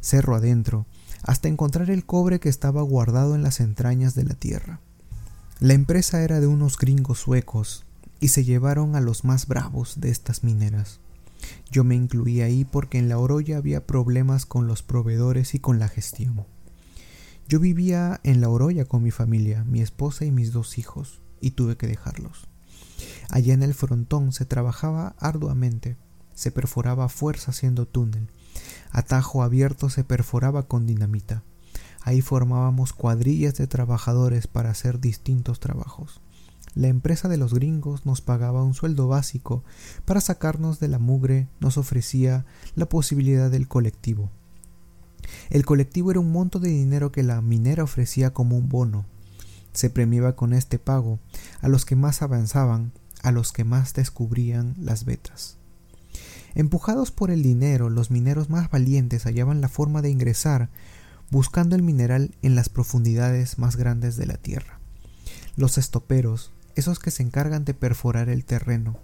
cerro 0.00 0.34
adentro, 0.34 0.86
hasta 1.22 1.48
encontrar 1.48 1.90
el 1.90 2.04
cobre 2.04 2.40
que 2.40 2.48
estaba 2.48 2.82
guardado 2.82 3.34
en 3.34 3.42
las 3.42 3.60
entrañas 3.60 4.14
de 4.14 4.24
la 4.24 4.34
tierra. 4.34 4.80
La 5.60 5.74
empresa 5.74 6.22
era 6.22 6.40
de 6.40 6.46
unos 6.46 6.78
gringos 6.78 7.18
suecos 7.18 7.84
y 8.20 8.28
se 8.28 8.44
llevaron 8.44 8.96
a 8.96 9.00
los 9.00 9.24
más 9.24 9.46
bravos 9.46 10.00
de 10.00 10.10
estas 10.10 10.44
mineras. 10.44 11.00
Yo 11.70 11.84
me 11.84 11.94
incluí 11.94 12.40
ahí 12.40 12.64
porque 12.64 12.98
en 12.98 13.08
la 13.08 13.18
Oroya 13.18 13.56
había 13.56 13.86
problemas 13.86 14.46
con 14.46 14.66
los 14.66 14.82
proveedores 14.82 15.54
y 15.54 15.60
con 15.60 15.78
la 15.78 15.88
gestión. 15.88 16.46
Yo 17.48 17.60
vivía 17.60 18.20
en 18.24 18.40
la 18.40 18.48
Oroya 18.48 18.84
con 18.84 19.02
mi 19.02 19.10
familia, 19.10 19.64
mi 19.64 19.80
esposa 19.80 20.24
y 20.24 20.30
mis 20.30 20.52
dos 20.52 20.78
hijos, 20.78 21.20
y 21.40 21.52
tuve 21.52 21.76
que 21.76 21.86
dejarlos. 21.86 22.46
Allá 23.30 23.54
en 23.54 23.62
el 23.62 23.74
frontón 23.74 24.32
se 24.32 24.44
trabajaba 24.44 25.14
arduamente, 25.18 25.96
se 26.34 26.50
perforaba 26.50 27.04
a 27.04 27.08
fuerza 27.08 27.50
haciendo 27.50 27.86
túnel, 27.86 28.28
Atajo 28.90 29.42
abierto 29.42 29.90
se 29.90 30.04
perforaba 30.04 30.64
con 30.64 30.86
dinamita. 30.86 31.42
Ahí 32.02 32.20
formábamos 32.20 32.92
cuadrillas 32.92 33.54
de 33.54 33.66
trabajadores 33.66 34.46
para 34.46 34.70
hacer 34.70 35.00
distintos 35.00 35.60
trabajos. 35.60 36.20
La 36.74 36.88
empresa 36.88 37.28
de 37.28 37.36
los 37.36 37.54
gringos 37.54 38.06
nos 38.06 38.20
pagaba 38.20 38.62
un 38.62 38.74
sueldo 38.74 39.08
básico, 39.08 39.64
para 40.04 40.20
sacarnos 40.20 40.80
de 40.80 40.88
la 40.88 40.98
mugre 40.98 41.48
nos 41.60 41.76
ofrecía 41.76 42.46
la 42.76 42.88
posibilidad 42.88 43.50
del 43.50 43.68
colectivo. 43.68 44.30
El 45.50 45.64
colectivo 45.64 46.10
era 46.10 46.20
un 46.20 46.32
monto 46.32 46.60
de 46.60 46.70
dinero 46.70 47.12
que 47.12 47.22
la 47.22 47.40
minera 47.42 47.84
ofrecía 47.84 48.32
como 48.32 48.56
un 48.56 48.68
bono. 48.68 49.06
Se 49.72 49.90
premiaba 49.90 50.36
con 50.36 50.52
este 50.52 50.78
pago 50.78 51.18
a 51.60 51.68
los 51.68 51.84
que 51.84 51.96
más 51.96 52.22
avanzaban, 52.22 52.92
a 53.22 53.32
los 53.32 53.52
que 53.52 53.64
más 53.64 53.92
descubrían 53.94 54.74
las 54.78 55.04
vetas. 55.04 55.57
Empujados 56.54 57.10
por 57.10 57.30
el 57.30 57.42
dinero, 57.42 57.90
los 57.90 58.10
mineros 58.10 58.50
más 58.50 58.70
valientes 58.70 59.24
hallaban 59.24 59.60
la 59.60 59.68
forma 59.68 60.02
de 60.02 60.10
ingresar 60.10 60.70
buscando 61.30 61.76
el 61.76 61.82
mineral 61.82 62.34
en 62.42 62.54
las 62.54 62.68
profundidades 62.68 63.58
más 63.58 63.76
grandes 63.76 64.16
de 64.16 64.26
la 64.26 64.36
tierra. 64.36 64.80
Los 65.56 65.78
estoperos, 65.78 66.52
esos 66.74 66.98
que 66.98 67.10
se 67.10 67.22
encargan 67.22 67.64
de 67.64 67.74
perforar 67.74 68.28
el 68.28 68.44
terreno, 68.44 68.98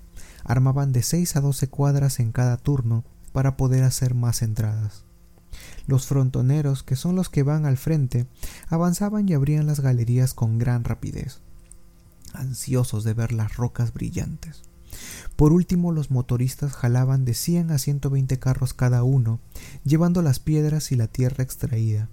armaban 0.45 0.93
de 0.93 1.03
seis 1.03 1.37
a 1.37 1.41
doce 1.41 1.69
cuadras 1.69 2.21
en 2.21 2.33
cada 2.33 2.57
turno 2.57 3.05
para 3.33 3.57
poder 3.57 3.85
hacer 3.85 4.15
más 4.15 4.43
entradas. 4.43 5.05
Los 5.87 6.07
frontoneros, 6.07 6.83
que 6.83 6.97
son 6.97 7.15
los 7.15 7.29
que 7.29 7.43
van 7.43 7.67
al 7.67 7.77
frente, 7.77 8.27
avanzaban 8.69 9.29
y 9.29 9.35
abrían 9.35 9.67
las 9.67 9.81
galerías 9.81 10.35
con 10.35 10.59
gran 10.59 10.85
rapidez, 10.85 11.41
ansiosos 12.33 13.05
de 13.05 13.15
ver 13.15 13.33
las 13.33 13.57
rocas 13.57 13.93
brillantes. 13.93 14.63
Por 15.37 15.53
último, 15.53 15.93
los 15.93 16.11
motoristas 16.11 16.73
jalaban 16.73 17.25
de 17.25 17.35
100 17.35 17.71
a 17.71 17.79
120 17.79 18.39
carros 18.39 18.75
cada 18.75 19.03
uno, 19.03 19.41
llevando 19.85 20.23
las 20.23 20.39
piedras 20.39 20.93
y 20.93 20.97
la 20.97 21.09
tierra 21.09 21.43
extraída. 21.43 22.09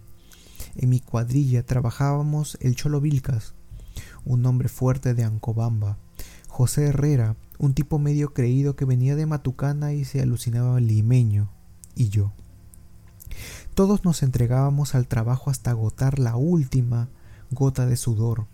En 0.76 0.90
mi 0.90 1.00
cuadrilla 1.00 1.66
trabajábamos 1.66 2.58
el 2.62 2.76
Cholo 2.76 3.02
Vilcas, 3.02 3.54
un 4.26 4.46
hombre 4.46 4.70
fuerte 4.70 5.14
de 5.14 5.24
Ancobamba, 5.24 5.98
José 6.48 6.88
Herrera, 6.88 7.36
un 7.58 7.74
tipo 7.74 8.00
medio 8.00 8.34
creído 8.34 8.76
que 8.76 8.86
venía 8.86 9.16
de 9.16 9.26
Matucana 9.26 9.94
y 9.94 10.06
se 10.06 10.22
alucinaba 10.22 10.80
limeño, 10.80 11.52
y 11.96 12.10
yo. 12.10 12.34
Todos 13.74 14.04
nos 14.04 14.24
entregábamos 14.24 14.96
al 14.96 15.08
trabajo 15.08 15.50
hasta 15.50 15.72
agotar 15.72 16.20
la 16.20 16.36
última 16.36 17.10
gota 17.52 17.86
de 17.86 17.98
sudor, 17.98 18.48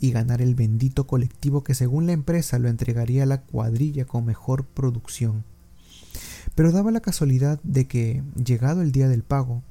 y 0.00 0.12
ganar 0.12 0.40
el 0.40 0.54
bendito 0.54 1.06
colectivo 1.06 1.62
que 1.62 1.74
según 1.74 2.06
la 2.06 2.12
empresa 2.12 2.58
lo 2.58 2.68
entregaría 2.68 3.24
a 3.24 3.26
la 3.26 3.42
cuadrilla 3.42 4.06
con 4.06 4.24
mejor 4.24 4.64
producción. 4.64 5.44
Pero 6.54 6.72
daba 6.72 6.90
la 6.90 7.00
casualidad 7.00 7.60
de 7.62 7.86
que, 7.86 8.22
llegado 8.42 8.82
el 8.82 8.92
día 8.92 9.08
del 9.08 9.22
pago, 9.22 9.62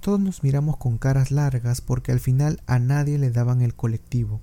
todos 0.00 0.20
nos 0.20 0.42
miramos 0.42 0.76
con 0.76 0.98
caras 0.98 1.30
largas 1.30 1.80
porque 1.80 2.12
al 2.12 2.20
final 2.20 2.60
a 2.66 2.78
nadie 2.78 3.18
le 3.18 3.30
daban 3.30 3.60
el 3.60 3.74
colectivo, 3.74 4.40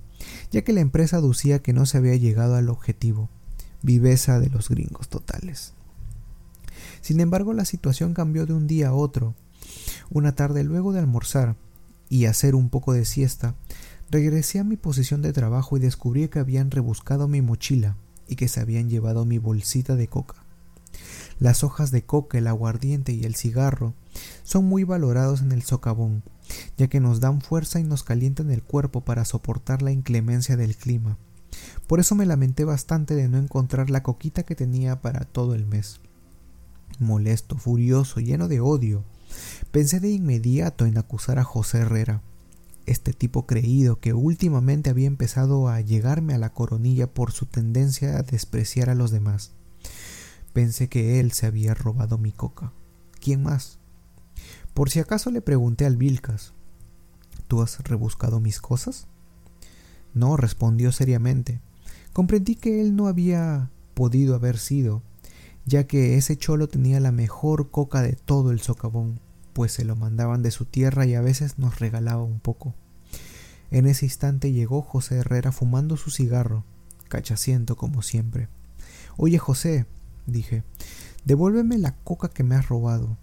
ya 0.50 0.62
que 0.62 0.72
la 0.72 0.80
empresa 0.80 1.18
aducía 1.18 1.60
que 1.60 1.72
no 1.72 1.86
se 1.86 1.98
había 1.98 2.16
llegado 2.16 2.54
al 2.54 2.68
objetivo, 2.68 3.28
viveza 3.82 4.40
de 4.40 4.48
los 4.48 4.68
gringos 4.68 5.08
totales. 5.08 5.74
Sin 7.00 7.20
embargo, 7.20 7.52
la 7.52 7.64
situación 7.64 8.14
cambió 8.14 8.46
de 8.46 8.52
un 8.52 8.66
día 8.66 8.88
a 8.88 8.94
otro. 8.94 9.34
Una 10.10 10.34
tarde 10.34 10.64
luego 10.64 10.92
de 10.92 11.00
almorzar 11.00 11.56
y 12.08 12.24
hacer 12.24 12.54
un 12.54 12.70
poco 12.70 12.92
de 12.92 13.04
siesta, 13.04 13.54
Regresé 14.10 14.58
a 14.58 14.64
mi 14.64 14.76
posición 14.76 15.22
de 15.22 15.32
trabajo 15.32 15.76
y 15.76 15.80
descubrí 15.80 16.26
que 16.28 16.40
habían 16.40 16.72
rebuscado 16.72 17.28
mi 17.28 17.42
mochila 17.42 17.96
y 18.26 18.34
que 18.34 18.48
se 18.48 18.60
habían 18.60 18.90
llevado 18.90 19.24
mi 19.24 19.38
bolsita 19.38 19.94
de 19.94 20.08
coca. 20.08 20.44
Las 21.38 21.62
hojas 21.62 21.92
de 21.92 22.04
coca, 22.04 22.38
el 22.38 22.48
aguardiente 22.48 23.12
y 23.12 23.22
el 23.22 23.36
cigarro 23.36 23.94
son 24.42 24.64
muy 24.64 24.82
valorados 24.82 25.42
en 25.42 25.52
el 25.52 25.62
socavón, 25.62 26.24
ya 26.76 26.88
que 26.88 26.98
nos 26.98 27.20
dan 27.20 27.40
fuerza 27.40 27.78
y 27.78 27.84
nos 27.84 28.02
calientan 28.02 28.50
el 28.50 28.64
cuerpo 28.64 29.02
para 29.02 29.24
soportar 29.24 29.80
la 29.80 29.92
inclemencia 29.92 30.56
del 30.56 30.76
clima. 30.76 31.16
Por 31.86 32.00
eso 32.00 32.16
me 32.16 32.26
lamenté 32.26 32.64
bastante 32.64 33.14
de 33.14 33.28
no 33.28 33.38
encontrar 33.38 33.90
la 33.90 34.02
coquita 34.02 34.42
que 34.42 34.56
tenía 34.56 35.00
para 35.00 35.20
todo 35.20 35.54
el 35.54 35.66
mes. 35.66 36.00
Molesto, 36.98 37.56
furioso, 37.56 38.18
lleno 38.18 38.48
de 38.48 38.58
odio, 38.58 39.04
pensé 39.70 40.00
de 40.00 40.10
inmediato 40.10 40.84
en 40.84 40.98
acusar 40.98 41.38
a 41.38 41.44
José 41.44 41.78
Herrera, 41.78 42.22
este 42.90 43.12
tipo 43.12 43.46
creído 43.46 44.00
que 44.00 44.12
últimamente 44.12 44.90
había 44.90 45.06
empezado 45.06 45.68
a 45.68 45.80
llegarme 45.80 46.34
a 46.34 46.38
la 46.38 46.52
coronilla 46.52 47.12
por 47.12 47.32
su 47.32 47.46
tendencia 47.46 48.18
a 48.18 48.22
despreciar 48.22 48.90
a 48.90 48.94
los 48.94 49.10
demás. 49.10 49.52
Pensé 50.52 50.88
que 50.88 51.20
él 51.20 51.32
se 51.32 51.46
había 51.46 51.74
robado 51.74 52.18
mi 52.18 52.32
coca. 52.32 52.72
¿Quién 53.20 53.42
más? 53.42 53.78
Por 54.74 54.90
si 54.90 54.98
acaso 54.98 55.30
le 55.30 55.40
pregunté 55.40 55.86
al 55.86 55.96
Vilcas. 55.96 56.52
¿Tú 57.46 57.62
has 57.62 57.78
rebuscado 57.84 58.40
mis 58.40 58.60
cosas? 58.60 59.06
No, 60.14 60.36
respondió 60.36 60.90
seriamente. 60.90 61.60
Comprendí 62.12 62.56
que 62.56 62.80
él 62.80 62.96
no 62.96 63.06
había 63.06 63.70
podido 63.94 64.34
haber 64.34 64.58
sido, 64.58 65.02
ya 65.66 65.86
que 65.86 66.16
ese 66.16 66.36
cholo 66.36 66.68
tenía 66.68 66.98
la 66.98 67.12
mejor 67.12 67.70
coca 67.70 68.02
de 68.02 68.14
todo 68.14 68.50
el 68.50 68.60
socavón, 68.60 69.20
pues 69.52 69.72
se 69.72 69.84
lo 69.84 69.94
mandaban 69.94 70.42
de 70.42 70.50
su 70.50 70.64
tierra 70.64 71.06
y 71.06 71.14
a 71.14 71.20
veces 71.20 71.58
nos 71.58 71.78
regalaba 71.78 72.22
un 72.24 72.40
poco. 72.40 72.74
En 73.70 73.86
ese 73.86 74.06
instante 74.06 74.52
llegó 74.52 74.82
José 74.82 75.16
Herrera 75.16 75.52
fumando 75.52 75.96
su 75.96 76.10
cigarro, 76.10 76.64
cachaciento 77.08 77.76
como 77.76 78.02
siempre. 78.02 78.48
Oye 79.16 79.38
José, 79.38 79.86
dije, 80.26 80.64
devuélveme 81.24 81.78
la 81.78 81.94
coca 81.96 82.28
que 82.28 82.42
me 82.42 82.56
has 82.56 82.68
robado. 82.68 83.16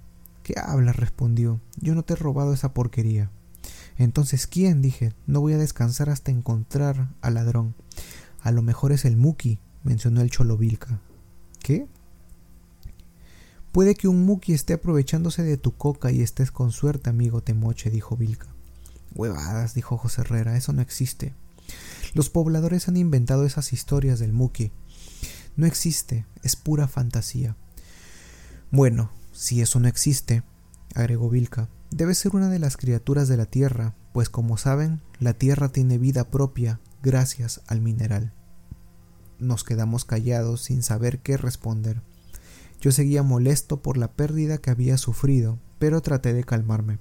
¿Qué 0.43 0.53
hablas? 0.57 0.95
respondió. 0.95 1.59
Yo 1.81 1.95
no 1.95 2.03
te 2.03 2.13
he 2.13 2.15
robado 2.15 2.53
esa 2.53 2.73
porquería. 2.73 3.29
Entonces, 3.97 4.47
¿quién? 4.47 4.81
dije. 4.81 5.13
No 5.25 5.41
voy 5.41 5.53
a 5.53 5.57
descansar 5.57 6.09
hasta 6.09 6.31
encontrar 6.31 7.09
al 7.21 7.33
ladrón. 7.33 7.75
A 8.41 8.51
lo 8.51 8.61
mejor 8.61 8.93
es 8.93 9.03
el 9.03 9.17
Muki, 9.17 9.59
mencionó 9.83 10.21
el 10.21 10.29
Cholovilca. 10.29 11.01
¿Qué? 11.61 11.87
Puede 13.73 13.95
que 13.95 14.07
un 14.07 14.25
Muki 14.25 14.53
esté 14.53 14.73
aprovechándose 14.73 15.43
de 15.43 15.57
tu 15.57 15.75
coca 15.75 16.11
y 16.11 16.21
estés 16.21 16.51
con 16.51 16.71
suerte, 16.71 17.09
amigo 17.09 17.41
Temoche, 17.41 17.89
dijo 17.89 18.15
Vilca. 18.15 18.47
Huevadas, 19.17 19.73
dijo 19.73 19.97
José 19.97 20.21
Herrera, 20.21 20.55
eso 20.55 20.71
no 20.73 20.81
existe. 20.81 21.35
Los 22.13 22.29
pobladores 22.29 22.87
han 22.87 22.97
inventado 22.97 23.45
esas 23.45 23.73
historias 23.73 24.19
del 24.19 24.31
Muki. 24.31 24.71
No 25.55 25.65
existe, 25.65 26.25
es 26.43 26.55
pura 26.55 26.87
fantasía. 26.87 27.57
Bueno, 28.71 29.11
si 29.31 29.61
eso 29.61 29.79
no 29.79 29.87
existe, 29.87 30.43
agregó 30.93 31.29
Vilca, 31.29 31.67
debe 31.89 32.13
ser 32.13 32.35
una 32.35 32.49
de 32.49 32.59
las 32.59 32.77
criaturas 32.77 33.27
de 33.27 33.37
la 33.37 33.47
Tierra, 33.47 33.95
pues 34.13 34.29
como 34.29 34.57
saben, 34.57 35.01
la 35.19 35.33
Tierra 35.33 35.69
tiene 35.69 35.97
vida 35.97 36.29
propia 36.29 36.79
gracias 37.01 37.61
al 37.67 37.81
mineral. 37.81 38.33
Nos 39.39 39.63
quedamos 39.63 40.05
callados 40.05 40.61
sin 40.61 40.83
saber 40.83 41.19
qué 41.19 41.37
responder. 41.37 42.01
Yo 42.81 42.91
seguía 42.91 43.23
molesto 43.23 43.81
por 43.81 43.97
la 43.97 44.11
pérdida 44.11 44.59
que 44.59 44.69
había 44.69 44.97
sufrido, 44.97 45.59
pero 45.79 46.01
traté 46.01 46.33
de 46.33 46.43
calmarme. 46.43 46.99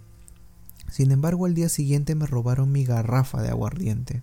Sin 0.91 1.11
embargo, 1.11 1.47
al 1.47 1.55
día 1.55 1.69
siguiente 1.69 2.15
me 2.15 2.27
robaron 2.27 2.73
mi 2.73 2.85
garrafa 2.85 3.43
de 3.43 3.49
aguardiente. 3.49 4.23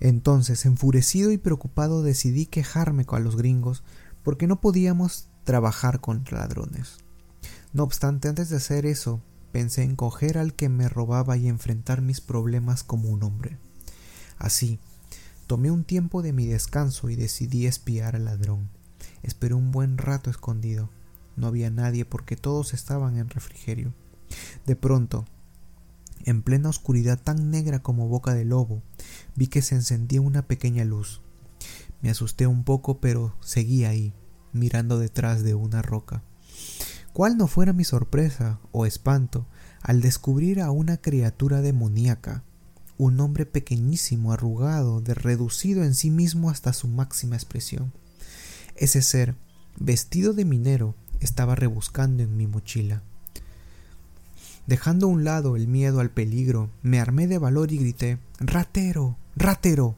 Entonces, 0.00 0.66
enfurecido 0.66 1.32
y 1.32 1.38
preocupado, 1.38 2.02
decidí 2.02 2.46
quejarme 2.46 3.04
con 3.04 3.24
los 3.24 3.36
gringos 3.36 3.82
porque 4.22 4.46
no 4.46 4.60
podíamos 4.60 5.28
trabajar 5.44 6.00
contra 6.00 6.38
ladrones. 6.38 6.98
No 7.72 7.82
obstante, 7.82 8.28
antes 8.28 8.48
de 8.50 8.56
hacer 8.56 8.86
eso, 8.86 9.22
pensé 9.52 9.82
en 9.82 9.96
coger 9.96 10.38
al 10.38 10.54
que 10.54 10.68
me 10.68 10.88
robaba 10.88 11.36
y 11.36 11.48
enfrentar 11.48 12.02
mis 12.02 12.20
problemas 12.20 12.82
como 12.82 13.08
un 13.08 13.22
hombre. 13.22 13.58
Así, 14.38 14.78
tomé 15.46 15.70
un 15.70 15.84
tiempo 15.84 16.22
de 16.22 16.32
mi 16.32 16.46
descanso 16.46 17.08
y 17.08 17.16
decidí 17.16 17.66
espiar 17.66 18.16
al 18.16 18.26
ladrón. 18.26 18.68
Esperé 19.22 19.54
un 19.54 19.70
buen 19.70 19.98
rato 19.98 20.30
escondido. 20.30 20.90
No 21.36 21.46
había 21.46 21.70
nadie 21.70 22.04
porque 22.04 22.36
todos 22.36 22.74
estaban 22.74 23.16
en 23.16 23.28
refrigerio. 23.28 23.92
De 24.66 24.76
pronto, 24.76 25.24
en 26.24 26.42
plena 26.42 26.68
oscuridad 26.68 27.20
tan 27.22 27.50
negra 27.50 27.82
como 27.82 28.08
boca 28.08 28.34
de 28.34 28.44
lobo, 28.44 28.82
vi 29.34 29.46
que 29.46 29.62
se 29.62 29.74
encendía 29.74 30.20
una 30.20 30.46
pequeña 30.46 30.84
luz. 30.84 31.20
Me 32.02 32.10
asusté 32.10 32.46
un 32.46 32.64
poco, 32.64 33.00
pero 33.00 33.36
seguí 33.40 33.84
ahí, 33.84 34.14
mirando 34.52 34.98
detrás 34.98 35.42
de 35.42 35.54
una 35.54 35.82
roca. 35.82 36.22
¿Cuál 37.12 37.36
no 37.38 37.46
fuera 37.46 37.72
mi 37.72 37.84
sorpresa 37.84 38.60
o 38.72 38.84
espanto 38.84 39.46
al 39.80 40.00
descubrir 40.00 40.60
a 40.60 40.70
una 40.70 40.98
criatura 40.98 41.62
demoníaca, 41.62 42.44
un 42.98 43.20
hombre 43.20 43.46
pequeñísimo, 43.46 44.32
arrugado, 44.32 45.00
de 45.00 45.14
reducido 45.14 45.84
en 45.84 45.94
sí 45.94 46.10
mismo 46.10 46.50
hasta 46.50 46.72
su 46.72 46.88
máxima 46.88 47.36
expresión? 47.36 47.92
Ese 48.74 49.00
ser, 49.00 49.36
vestido 49.78 50.34
de 50.34 50.44
minero, 50.44 50.94
estaba 51.20 51.54
rebuscando 51.54 52.22
en 52.22 52.36
mi 52.36 52.46
mochila. 52.46 53.02
Dejando 54.66 55.06
a 55.06 55.10
un 55.10 55.22
lado 55.22 55.54
el 55.54 55.68
miedo 55.68 56.00
al 56.00 56.10
peligro, 56.10 56.70
me 56.82 56.98
armé 56.98 57.28
de 57.28 57.38
valor 57.38 57.70
y 57.70 57.78
grité 57.78 58.18
Ratero. 58.40 59.16
Ratero. 59.36 59.94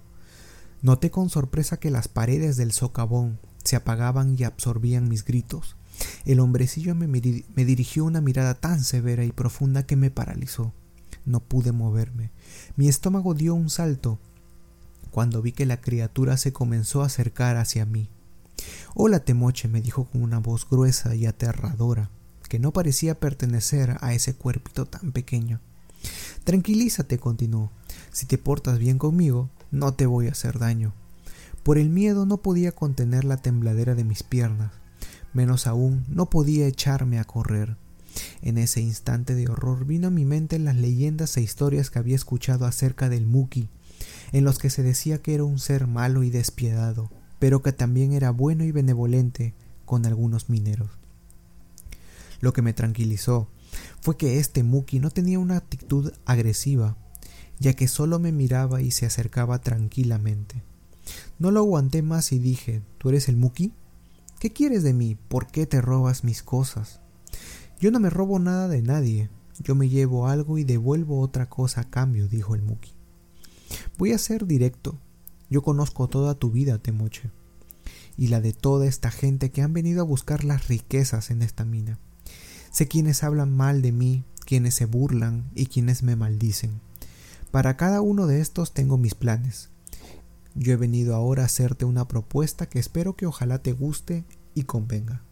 Noté 0.83 1.11
con 1.11 1.31
sorpresa 1.31 1.78
que 1.78 1.90
las 1.90 2.09
paredes 2.09 2.59
del 2.59 2.72
socavón 2.72 3.38
se 3.64 3.76
apagaban 3.76 4.37
y 4.38 4.44
absorbían 4.44 5.09
mis 5.09 5.24
gritos. 5.24 5.76
El 6.26 6.40
hombrecillo 6.40 6.94
me, 6.94 7.09
me, 7.09 7.64
dirigió 7.64 8.04
una 8.04 8.20
mirada 8.20 8.54
tan 8.54 8.85
severa 8.85 9.24
y 9.24 9.33
profunda 9.33 9.87
que 9.87 9.96
me 9.96 10.11
paralizó. 10.11 10.74
No 11.24 11.40
pude 11.40 11.72
moverme. 11.72 12.31
Mi 12.76 12.88
estómago 12.88 13.33
dio 13.33 13.54
un 13.54 13.70
salto 13.70 14.18
cuando 15.11 15.40
vi 15.40 15.52
que 15.52 15.64
la 15.64 15.81
criatura 15.81 16.37
se 16.37 16.52
comenzó 16.52 17.02
a 17.02 17.07
acercar 17.07 17.57
hacia 17.57 17.87
mí. 17.87 18.11
Hola, 18.94 19.20
Temoche, 19.20 19.66
me 19.66 19.81
dijo 19.81 20.04
con 20.04 20.22
una 20.22 20.38
voz 20.38 20.68
gruesa 20.68 21.14
y 21.14 21.24
aterradora 21.24 22.11
que 22.48 22.58
no 22.58 22.72
parecía 22.72 23.18
pertenecer 23.20 23.96
a 24.00 24.14
ese 24.14 24.34
cuerpito 24.34 24.87
tan 24.87 25.12
pequeño. 25.12 25.61
Tranquilízate, 26.44 27.18
continuó. 27.18 27.70
Si 28.11 28.26
te 28.26 28.38
portas 28.38 28.78
bien 28.78 28.98
conmigo, 28.98 29.50
no 29.70 29.94
te 29.94 30.06
voy 30.06 30.28
a 30.28 30.32
hacer 30.32 30.58
daño. 30.58 30.94
Por 31.62 31.78
el 31.78 31.90
miedo 31.90 32.24
no 32.24 32.38
podía 32.38 32.72
contener 32.72 33.24
la 33.24 33.37
tembladera 33.37 33.94
de 33.94 34.04
mis 34.04 34.22
piernas. 34.22 34.72
Menos 35.34 35.66
aún, 35.66 36.04
no 36.08 36.30
podía 36.30 36.66
echarme 36.66 37.18
a 37.18 37.24
correr. 37.24 37.76
En 38.40 38.58
ese 38.58 38.80
instante 38.80 39.34
de 39.34 39.48
horror 39.48 39.84
vino 39.84 40.08
a 40.08 40.11
mi 40.11 40.24
mente 40.24 40.58
las 40.58 40.76
leyendas 40.76 41.37
e 41.37 41.42
historias 41.42 41.90
que 41.90 41.98
había 41.98 42.16
escuchado 42.16 42.64
acerca 42.64 43.08
del 43.08 43.26
Muki, 43.26 43.68
en 44.32 44.44
los 44.44 44.58
que 44.58 44.70
se 44.70 44.82
decía 44.82 45.18
que 45.18 45.34
era 45.34 45.44
un 45.44 45.58
ser 45.58 45.87
malo 45.87 46.22
y 46.22 46.30
despiadado, 46.30 47.11
pero 47.38 47.62
que 47.62 47.72
también 47.72 48.12
era 48.12 48.30
bueno 48.30 48.64
y 48.64 48.72
benevolente 48.72 49.54
con 49.84 50.06
algunos 50.06 50.48
mineros. 50.48 50.97
Lo 52.40 52.53
que 52.53 52.62
me 52.62 52.72
tranquilizó 52.72 53.48
fue 54.01 54.16
que 54.16 54.38
este 54.38 54.62
Muki 54.62 55.01
no 55.01 55.11
tenía 55.11 55.38
una 55.38 55.57
actitud 55.57 56.12
agresiva, 56.24 56.96
ya 57.59 57.74
que 57.74 57.88
solo 57.88 58.18
me 58.18 58.33
miraba 58.33 58.81
y 58.81 58.90
se 58.90 59.07
acercaba 59.07 59.61
tranquilamente. 59.61 60.62
No 61.38 61.51
lo 61.51 61.61
aguanté 61.61 62.03
más 62.03 62.33
y 62.33 62.38
dije 62.38 62.83
¿Tú 62.98 63.09
eres 63.09 63.29
el 63.29 63.37
Muki? 63.37 63.72
¿Qué 64.38 64.53
quieres 64.53 64.83
de 64.83 64.92
mí? 64.92 65.16
¿Por 65.16 65.48
qué 65.48 65.66
te 65.66 65.81
robas 65.81 66.22
mis 66.22 66.42
cosas? 66.42 67.01
Yo 67.81 67.90
no 67.90 68.01
me 68.01 68.11
robo 68.11 68.38
nada 68.38 68.68
de 68.68 68.83
nadie. 68.83 69.31
Yo 69.61 69.74
me 69.74 69.88
llevo 69.88 70.29
algo 70.29 70.59
y 70.59 70.64
devuelvo 70.64 71.20
otra 71.20 71.48
cosa 71.48 71.81
a 71.81 71.90
cambio, 71.90 72.29
dijo 72.29 72.55
el 72.55 72.62
Muki. 72.62 72.92
Voy 73.96 74.12
a 74.12 74.18
ser 74.18 74.46
directo. 74.46 74.98
Yo 75.51 75.62
conozco 75.62 76.09
toda 76.09 76.35
tu 76.35 76.51
vida, 76.51 76.79
Temoche, 76.79 77.31
y 78.16 78.29
la 78.29 78.40
de 78.40 78.53
toda 78.53 78.87
esta 78.87 79.11
gente 79.11 79.51
que 79.51 79.62
han 79.62 79.72
venido 79.72 80.03
a 80.03 80.05
buscar 80.05 80.44
las 80.44 80.68
riquezas 80.68 81.31
en 81.31 81.42
esta 81.42 81.64
mina. 81.64 81.98
Sé 82.70 82.88
quienes 82.88 83.24
hablan 83.24 83.57
mal 83.57 83.83
de 83.83 83.92
mí, 83.92 84.24
quienes 84.44 84.74
se 84.74 84.85
burlan 84.85 85.50
y 85.54 85.66
quienes 85.66 86.02
me 86.02 86.16
maldicen. 86.16 86.81
Para 87.50 87.76
cada 87.76 88.00
uno 88.00 88.26
de 88.26 88.40
estos 88.40 88.72
tengo 88.72 88.98
mis 88.98 89.14
planes. 89.14 89.70
Yo 90.54 90.72
he 90.72 90.76
venido 90.76 91.14
ahora 91.14 91.42
a 91.42 91.46
hacerte 91.46 91.85
una 91.85 92.09
propuesta 92.09 92.68
que 92.68 92.78
espero 92.78 93.16
que 93.16 93.26
ojalá 93.26 93.62
te 93.62 93.72
guste 93.72 94.24
y 94.54 94.64
convenga. 94.64 95.22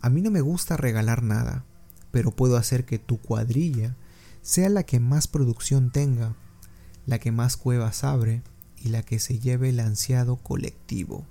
A 0.00 0.10
mí 0.10 0.22
no 0.22 0.30
me 0.30 0.40
gusta 0.40 0.76
regalar 0.76 1.22
nada, 1.22 1.64
pero 2.10 2.30
puedo 2.30 2.56
hacer 2.56 2.84
que 2.84 2.98
tu 2.98 3.18
cuadrilla 3.20 3.96
sea 4.42 4.68
la 4.68 4.84
que 4.84 5.00
más 5.00 5.26
producción 5.28 5.90
tenga, 5.90 6.36
la 7.06 7.18
que 7.18 7.32
más 7.32 7.56
cuevas 7.56 8.04
abre 8.04 8.42
y 8.82 8.88
la 8.88 9.02
que 9.02 9.18
se 9.18 9.38
lleve 9.38 9.70
el 9.70 9.80
ansiado 9.80 10.36
colectivo. 10.36 11.24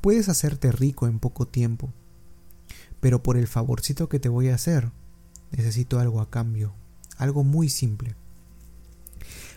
Puedes 0.00 0.28
hacerte 0.28 0.72
rico 0.72 1.06
en 1.06 1.18
poco 1.18 1.46
tiempo, 1.46 1.92
pero 3.04 3.22
por 3.22 3.36
el 3.36 3.46
favorcito 3.46 4.08
que 4.08 4.18
te 4.18 4.30
voy 4.30 4.48
a 4.48 4.54
hacer, 4.54 4.90
necesito 5.50 6.00
algo 6.00 6.22
a 6.22 6.30
cambio, 6.30 6.72
algo 7.18 7.44
muy 7.44 7.68
simple. 7.68 8.16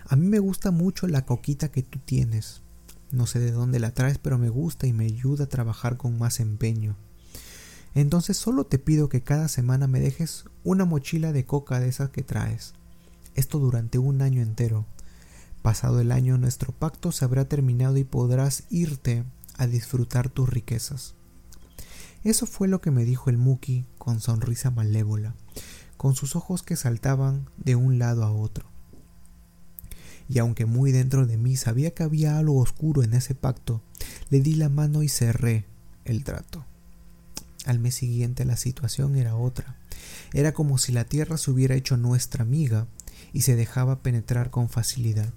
A 0.06 0.18
mí 0.18 0.28
me 0.28 0.40
gusta 0.40 0.72
mucho 0.72 1.08
la 1.08 1.26
coquita 1.26 1.72
que 1.72 1.82
tú 1.82 1.98
tienes. 2.04 2.62
No 3.10 3.26
sé 3.26 3.40
de 3.40 3.54
dónde 3.54 3.80
la 3.80 3.92
traes, 3.92 4.18
pero 4.18 4.38
me 4.38 4.50
gusta 4.50 4.86
y 4.86 4.92
me 4.92 5.06
ayuda 5.06 5.46
a 5.46 5.48
trabajar 5.48 5.96
con 5.96 6.18
más 6.18 6.42
empeño. 6.42 6.98
Entonces 7.96 8.36
solo 8.36 8.66
te 8.66 8.80
pido 8.80 9.08
que 9.08 9.24
cada 9.24 9.48
semana 9.48 9.88
me 9.88 10.02
dejes 10.02 10.44
una 10.66 10.84
mochila 10.84 11.32
de 11.32 11.46
coca 11.46 11.80
de 11.80 11.88
esas 11.88 12.10
que 12.10 12.24
traes. 12.24 12.74
Esto 13.34 13.60
durante 13.60 13.98
un 13.98 14.22
año 14.22 14.42
entero. 14.42 14.86
Pasado 15.62 16.02
el 16.02 16.12
año 16.12 16.38
nuestro 16.38 16.74
pacto 16.74 17.14
se 17.14 17.24
habrá 17.24 17.48
terminado 17.48 17.96
y 17.96 18.04
podrás 18.04 18.66
irte 18.70 19.24
a 19.58 19.68
disfrutar 19.68 20.28
tus 20.28 20.50
riquezas. 20.50 21.16
Eso 22.24 22.46
fue 22.46 22.68
lo 22.68 22.82
que 22.82 22.92
me 22.92 23.06
dijo 23.06 23.30
el 23.30 23.38
Muki 23.38 23.86
con 23.98 24.20
sonrisa 24.20 24.72
malévola, 24.72 25.36
con 25.98 26.16
sus 26.16 26.36
ojos 26.36 26.64
que 26.64 26.76
saltaban 26.76 27.50
de 27.58 27.76
un 27.76 28.00
lado 28.00 28.24
a 28.24 28.32
otro. 28.32 28.66
Y 30.30 30.40
aunque 30.40 30.66
muy 30.66 30.92
dentro 30.92 31.26
de 31.26 31.38
mí 31.38 31.56
sabía 31.56 31.92
que 31.92 32.04
había 32.04 32.38
algo 32.38 32.60
oscuro 32.60 33.04
en 33.04 33.14
ese 33.14 33.36
pacto, 33.36 33.82
Le 34.30 34.42
di 34.42 34.56
la 34.56 34.68
mano 34.68 35.04
y 35.04 35.10
cerré 35.10 35.66
el 36.04 36.26
trato. 36.26 36.66
Al 37.66 37.80
mes 37.80 37.96
siguiente 37.96 38.44
la 38.46 38.58
situación 38.58 39.16
era 39.16 39.36
otra. 39.36 39.78
Era 40.34 40.54
como 40.54 40.78
si 40.78 40.92
la 40.92 41.06
tierra 41.06 41.38
se 41.38 41.52
hubiera 41.52 41.76
hecho 41.76 41.98
nuestra 41.98 42.44
amiga 42.44 42.88
y 43.34 43.42
se 43.42 43.56
dejaba 43.56 44.02
penetrar 44.02 44.50
con 44.50 44.70
facilidad. 44.70 45.34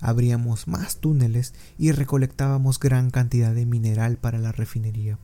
Abríamos 0.00 0.68
más 0.68 0.98
túneles 0.98 1.54
y 1.78 1.92
recolectábamos 1.92 2.78
gran 2.78 3.10
cantidad 3.10 3.54
de 3.54 3.66
mineral 3.66 4.18
para 4.18 4.38
la 4.38 4.52
refinería. 4.52 5.18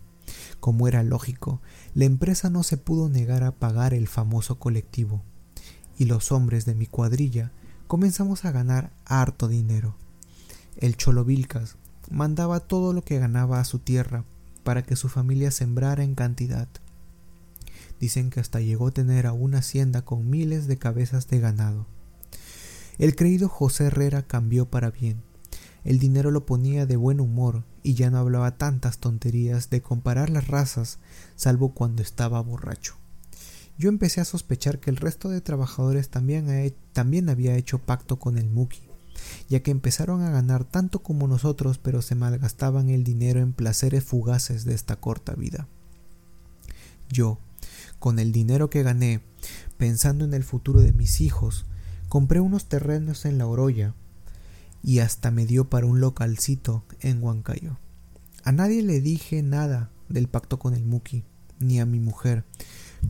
Como 0.63 0.87
era 0.87 1.03
lógico, 1.03 1.61
la 1.93 2.05
empresa 2.05 2.49
no 2.49 2.63
se 2.63 2.77
pudo 2.77 3.09
negar 3.09 3.43
a 3.43 3.51
pagar 3.51 3.95
el 3.95 4.07
famoso 4.07 4.61
colectivo, 4.61 5.25
y 5.99 6.05
los 6.05 6.31
hombres 6.31 6.67
de 6.67 6.77
mi 6.77 6.87
cuadrilla 6.87 7.51
comenzamos 7.89 8.45
a 8.45 8.53
ganar 8.53 8.93
harto 9.05 9.49
dinero. 9.49 9.97
El 10.77 10.97
Cholo 10.97 11.25
Vilcas 11.25 11.79
mandaba 12.13 12.61
todo 12.61 12.93
lo 12.93 13.03
que 13.03 13.19
ganaba 13.19 13.59
a 13.59 13.65
su 13.65 13.81
tierra 13.81 14.25
para 14.63 14.85
que 14.85 14.95
su 14.95 15.09
familia 15.09 15.51
sembrara 15.51 16.05
en 16.05 16.15
cantidad. 16.15 16.69
Dicen 17.99 18.31
que 18.31 18.39
hasta 18.39 18.61
llegó 18.61 18.87
a 18.87 18.93
tener 18.93 19.27
a 19.27 19.33
una 19.33 19.59
hacienda 19.59 20.03
con 20.03 20.31
miles 20.31 20.69
de 20.69 20.79
cabezas 20.79 21.27
de 21.27 21.41
ganado. 21.41 21.89
El 22.99 23.17
creído 23.17 23.49
José 23.49 23.87
Herrera 23.87 24.23
cambió 24.23 24.71
para 24.71 24.93
bien. 24.93 25.25
El 25.85 25.99
dinero 25.99 26.31
lo 26.31 26.47
ponía 26.47 26.87
de 26.87 26.97
buen 26.97 27.21
humor 27.21 27.65
y 27.83 27.95
ya 27.95 28.11
no 28.11 28.19
hablaba 28.19 28.57
tantas 28.57 28.99
tonterías 28.99 29.69
de 29.71 29.83
comparar 29.83 30.31
las 30.31 30.47
razas, 30.47 30.99
salvo 31.35 31.75
cuando 31.75 32.03
estaba 32.03 32.41
borracho. 32.41 32.95
Yo 33.79 33.89
empecé 33.89 34.21
a 34.21 34.25
sospechar 34.25 34.79
que 34.79 34.91
el 34.91 34.97
resto 34.97 35.29
de 35.29 35.41
trabajadores 35.41 36.09
también, 36.09 37.29
había 37.29 37.57
hecho 37.57 37.79
pacto 37.79 38.19
con 38.19 38.39
el 38.39 38.49
Muki, 38.49 38.83
ya 39.49 39.61
que 39.61 39.73
empezaron 39.73 40.23
a 40.23 40.31
ganar 40.31 40.65
tanto 40.65 41.01
como 41.03 41.27
nosotros, 41.27 41.79
pero 41.79 42.01
se 42.01 42.15
malgastaban 42.15 42.91
el 42.91 43.03
dinero 43.03 43.41
en 43.41 43.53
placeres 43.53 44.05
fugaces 44.05 44.65
de 44.65 44.75
esta 44.75 44.97
corta 44.97 45.35
vida. 45.35 45.67
Yo, 47.11 47.39
con 47.99 48.19
el 48.21 48.31
dinero 48.31 48.71
que 48.71 48.85
gané, 48.85 49.21
pensando 49.79 50.25
en 50.25 50.35
el 50.35 50.45
futuro 50.45 50.81
de 50.81 50.93
mis 50.93 51.21
hijos, 51.21 51.67
compré 52.09 52.39
unos 52.39 52.67
terrenos 52.69 53.25
en 53.25 53.39
la 53.39 53.47
Oroya 53.47 53.95
y 54.83 54.99
hasta 54.99 55.31
me 55.31 55.47
dio 55.47 55.69
para 55.69 55.87
un 55.87 56.01
localcito 56.01 56.85
en 57.01 57.23
Huancayo. 57.23 57.79
A 58.45 58.53
nadie 58.53 58.83
le 58.83 59.01
dije 59.01 59.43
nada 59.43 59.91
del 60.09 60.29
pacto 60.29 60.59
con 60.59 60.75
el 60.75 60.85
Muki, 60.85 61.25
ni 61.61 61.81
a 61.81 61.87
mi 61.87 62.01
mujer, 62.01 62.45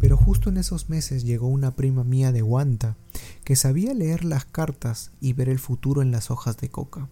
pero 0.00 0.16
justo 0.16 0.50
en 0.50 0.58
esos 0.58 0.88
meses 0.88 1.24
llegó 1.24 1.48
una 1.48 1.74
prima 1.74 2.04
mía 2.04 2.32
de 2.32 2.42
Huanta 2.42 2.96
que 3.44 3.56
sabía 3.56 3.94
leer 3.94 4.24
las 4.24 4.44
cartas 4.44 5.12
y 5.20 5.32
ver 5.32 5.48
el 5.48 5.58
futuro 5.58 6.02
en 6.02 6.10
las 6.10 6.30
hojas 6.30 6.56
de 6.58 6.70
coca. 6.70 7.08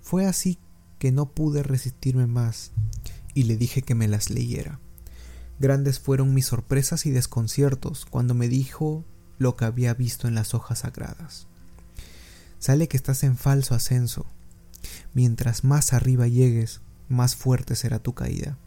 Fue 0.00 0.26
así 0.26 0.58
que 0.98 1.12
no 1.12 1.32
pude 1.32 1.62
resistirme 1.62 2.26
más 2.26 2.72
y 3.34 3.44
le 3.44 3.56
dije 3.56 3.82
que 3.82 3.94
me 3.94 4.08
las 4.08 4.30
leyera. 4.30 4.80
Grandes 5.60 5.98
fueron 5.98 6.34
mis 6.34 6.46
sorpresas 6.46 7.06
y 7.06 7.10
desconciertos 7.10 8.06
cuando 8.06 8.34
me 8.34 8.48
dijo 8.48 9.04
lo 9.38 9.56
que 9.56 9.64
había 9.64 9.94
visto 9.94 10.28
en 10.28 10.34
las 10.34 10.54
hojas 10.54 10.80
sagradas. 10.80 11.48
Sale 12.58 12.88
que 12.88 12.96
estás 12.96 13.22
en 13.22 13.36
falso 13.36 13.74
ascenso. 13.74 14.26
Mientras 15.14 15.64
más 15.64 15.92
arriba 15.92 16.26
llegues, 16.26 16.80
más 17.08 17.36
fuerte 17.36 17.76
será 17.76 17.98
tu 17.98 18.14
caída. 18.14 18.58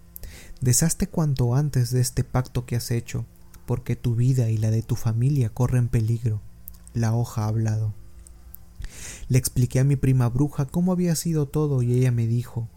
Deshazte 0.62 1.08
cuanto 1.08 1.56
antes 1.56 1.92
de 1.92 2.02
este 2.02 2.24
pacto 2.24 2.66
que 2.66 2.76
has 2.76 2.92
hecho, 2.92 3.26
porque 3.66 3.96
tu 3.96 4.16
vida 4.16 4.50
y 4.50 4.58
la 4.58 4.72
de 4.72 4.82
tu 4.82 4.96
familia 4.96 5.50
corren 5.50 5.88
peligro. 5.88 6.42
La 6.94 7.14
hoja 7.14 7.44
ha 7.44 7.48
hablado. 7.48 7.94
Le 9.28 9.38
expliqué 9.38 9.80
a 9.80 9.84
mi 9.84 9.96
prima 9.96 10.30
bruja 10.30 10.66
cómo 10.66 10.92
había 10.92 11.16
sido 11.16 11.48
todo 11.48 11.82
y 11.82 11.94
ella 11.94 12.12
me 12.12 12.28
dijo 12.28 12.68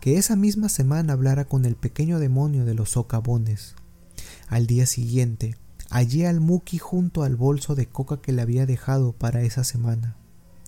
que 0.00 0.18
esa 0.18 0.36
misma 0.36 0.68
semana 0.68 1.14
hablara 1.14 1.46
con 1.46 1.64
el 1.64 1.74
pequeño 1.74 2.18
demonio 2.18 2.64
de 2.64 2.74
los 2.74 2.90
socavones. 2.90 3.74
Al 4.48 4.66
día 4.66 4.86
siguiente, 4.86 5.56
hallé 5.90 6.26
al 6.26 6.40
Muki 6.40 6.78
junto 6.78 7.22
al 7.22 7.36
bolso 7.36 7.74
de 7.74 7.86
coca 7.86 8.20
que 8.20 8.32
le 8.32 8.42
había 8.42 8.66
dejado 8.66 9.12
para 9.12 9.42
esa 9.42 9.64
semana. 9.64 10.16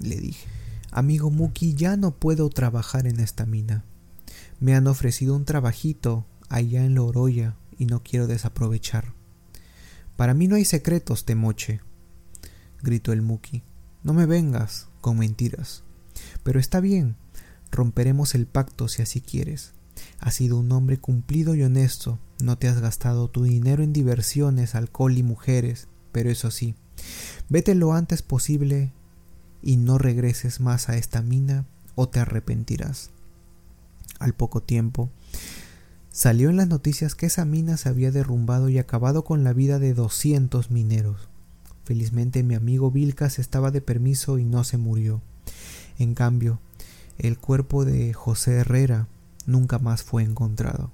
Le 0.01 0.17
dije, 0.17 0.47
amigo 0.91 1.31
Muki, 1.31 1.75
ya 1.75 1.97
no 1.97 2.13
puedo 2.13 2.49
trabajar 2.51 3.07
en 3.07 3.21
esta 3.21 3.47
mina. 3.47 3.85
Me 4.61 4.75
han 4.75 4.87
ofrecido 4.87 5.37
un 5.37 5.45
trabajito 5.45 6.27
allá 6.49 6.85
en 6.85 6.95
Loroya 6.95 7.57
y 7.79 7.87
no 7.87 8.03
quiero 8.03 8.27
desaprovechar. 8.27 9.13
Para 10.17 10.35
mí 10.35 10.49
no 10.49 10.57
hay 10.57 10.65
secretos, 10.65 11.25
Temoche, 11.25 11.81
gritó 12.83 13.13
el 13.13 13.23
Muki. 13.23 13.63
No 14.03 14.15
me 14.15 14.27
vengas 14.27 14.89
con 15.01 15.19
mentiras. 15.19 15.85
Pero 16.43 16.59
está 16.59 16.81
bien, 16.81 17.17
romperemos 17.71 18.35
el 18.35 18.47
pacto 18.47 18.89
si 18.89 19.03
así 19.03 19.21
quieres. 19.21 19.75
Has 20.21 20.35
sido 20.35 20.59
un 20.59 20.71
hombre 20.73 20.99
cumplido 20.99 21.55
y 21.55 21.63
honesto, 21.63 22.19
no 22.43 22.59
te 22.59 22.69
has 22.69 22.81
gastado 22.81 23.29
tu 23.29 23.45
dinero 23.45 23.83
en 23.83 23.93
diversiones, 23.93 24.75
alcohol 24.75 25.17
y 25.17 25.23
mujeres, 25.23 25.89
pero 26.13 26.31
eso 26.31 26.51
sí, 26.51 26.75
vete 27.49 27.75
lo 27.75 27.93
antes 27.93 28.23
posible 28.23 28.93
y 29.63 29.77
no 29.77 29.99
regreses 29.99 30.61
más 30.61 30.89
a 30.89 30.97
esta 30.97 31.23
mina 31.23 31.65
o 31.95 32.09
te 32.09 32.21
arrepentirás. 32.21 33.11
Al 34.19 34.35
poco 34.35 34.63
tiempo, 34.63 35.11
Salió 36.19 36.51
en 36.51 36.57
las 36.57 36.67
noticias 36.67 37.15
que 37.15 37.27
esa 37.27 37.45
mina 37.45 37.77
se 37.77 37.89
había 37.89 38.11
derrumbado 38.11 38.69
y 38.69 38.79
acabado 38.79 39.23
con 39.23 39.45
la 39.45 39.53
vida 39.53 39.79
de 39.79 39.95
doscientos 39.95 40.69
mineros. 40.69 41.29
Felizmente 41.85 42.43
mi 42.43 42.57
amigo 42.57 42.91
Vilcas 42.91 43.39
estaba 43.39 43.71
de 43.71 43.81
permiso 43.81 44.37
y 44.37 44.45
no 44.45 44.65
se 44.65 44.79
murió. 44.79 45.23
En 45.97 46.15
cambio, 46.15 46.59
el 47.19 47.39
cuerpo 47.39 47.85
de 47.85 48.15
José 48.15 48.55
Herrera 48.55 49.07
nunca 49.47 49.79
más 49.79 50.03
fue 50.03 50.25
encontrado. 50.25 50.91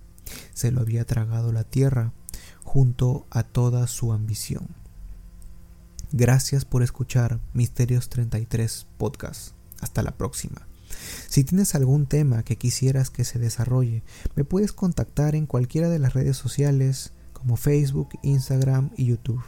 Se 0.53 0.71
lo 0.71 0.83
había 0.83 1.07
tragado 1.07 1.53
la 1.53 1.65
tierra 1.65 2.13
junto 2.63 3.27
a 3.31 3.45
toda 3.45 3.87
su 3.87 4.13
ambición. 4.13 4.69
Gracias 6.13 6.65
por 6.65 6.83
escuchar 6.83 7.41
Misterios 7.53 8.09
33 8.09 8.87
Podcast. 8.99 9.53
Hasta 9.81 10.03
la 10.03 10.17
próxima. 10.17 10.67
Si 11.29 11.45
tienes 11.45 11.75
algún 11.75 12.07
tema 12.07 12.45
que 12.45 12.57
quisieras 12.57 13.11
que 13.11 13.25
se 13.25 13.39
desarrolle, 13.39 14.03
me 14.37 14.45
puedes 14.45 14.73
contactar 14.73 15.35
en 15.35 15.47
cualquiera 15.47 15.89
de 15.89 15.99
las 15.99 16.15
redes 16.15 16.37
sociales 16.37 17.13
como 17.33 17.57
Facebook, 17.57 18.11
Instagram 18.23 18.91
y 18.97 19.07
YouTube, 19.07 19.43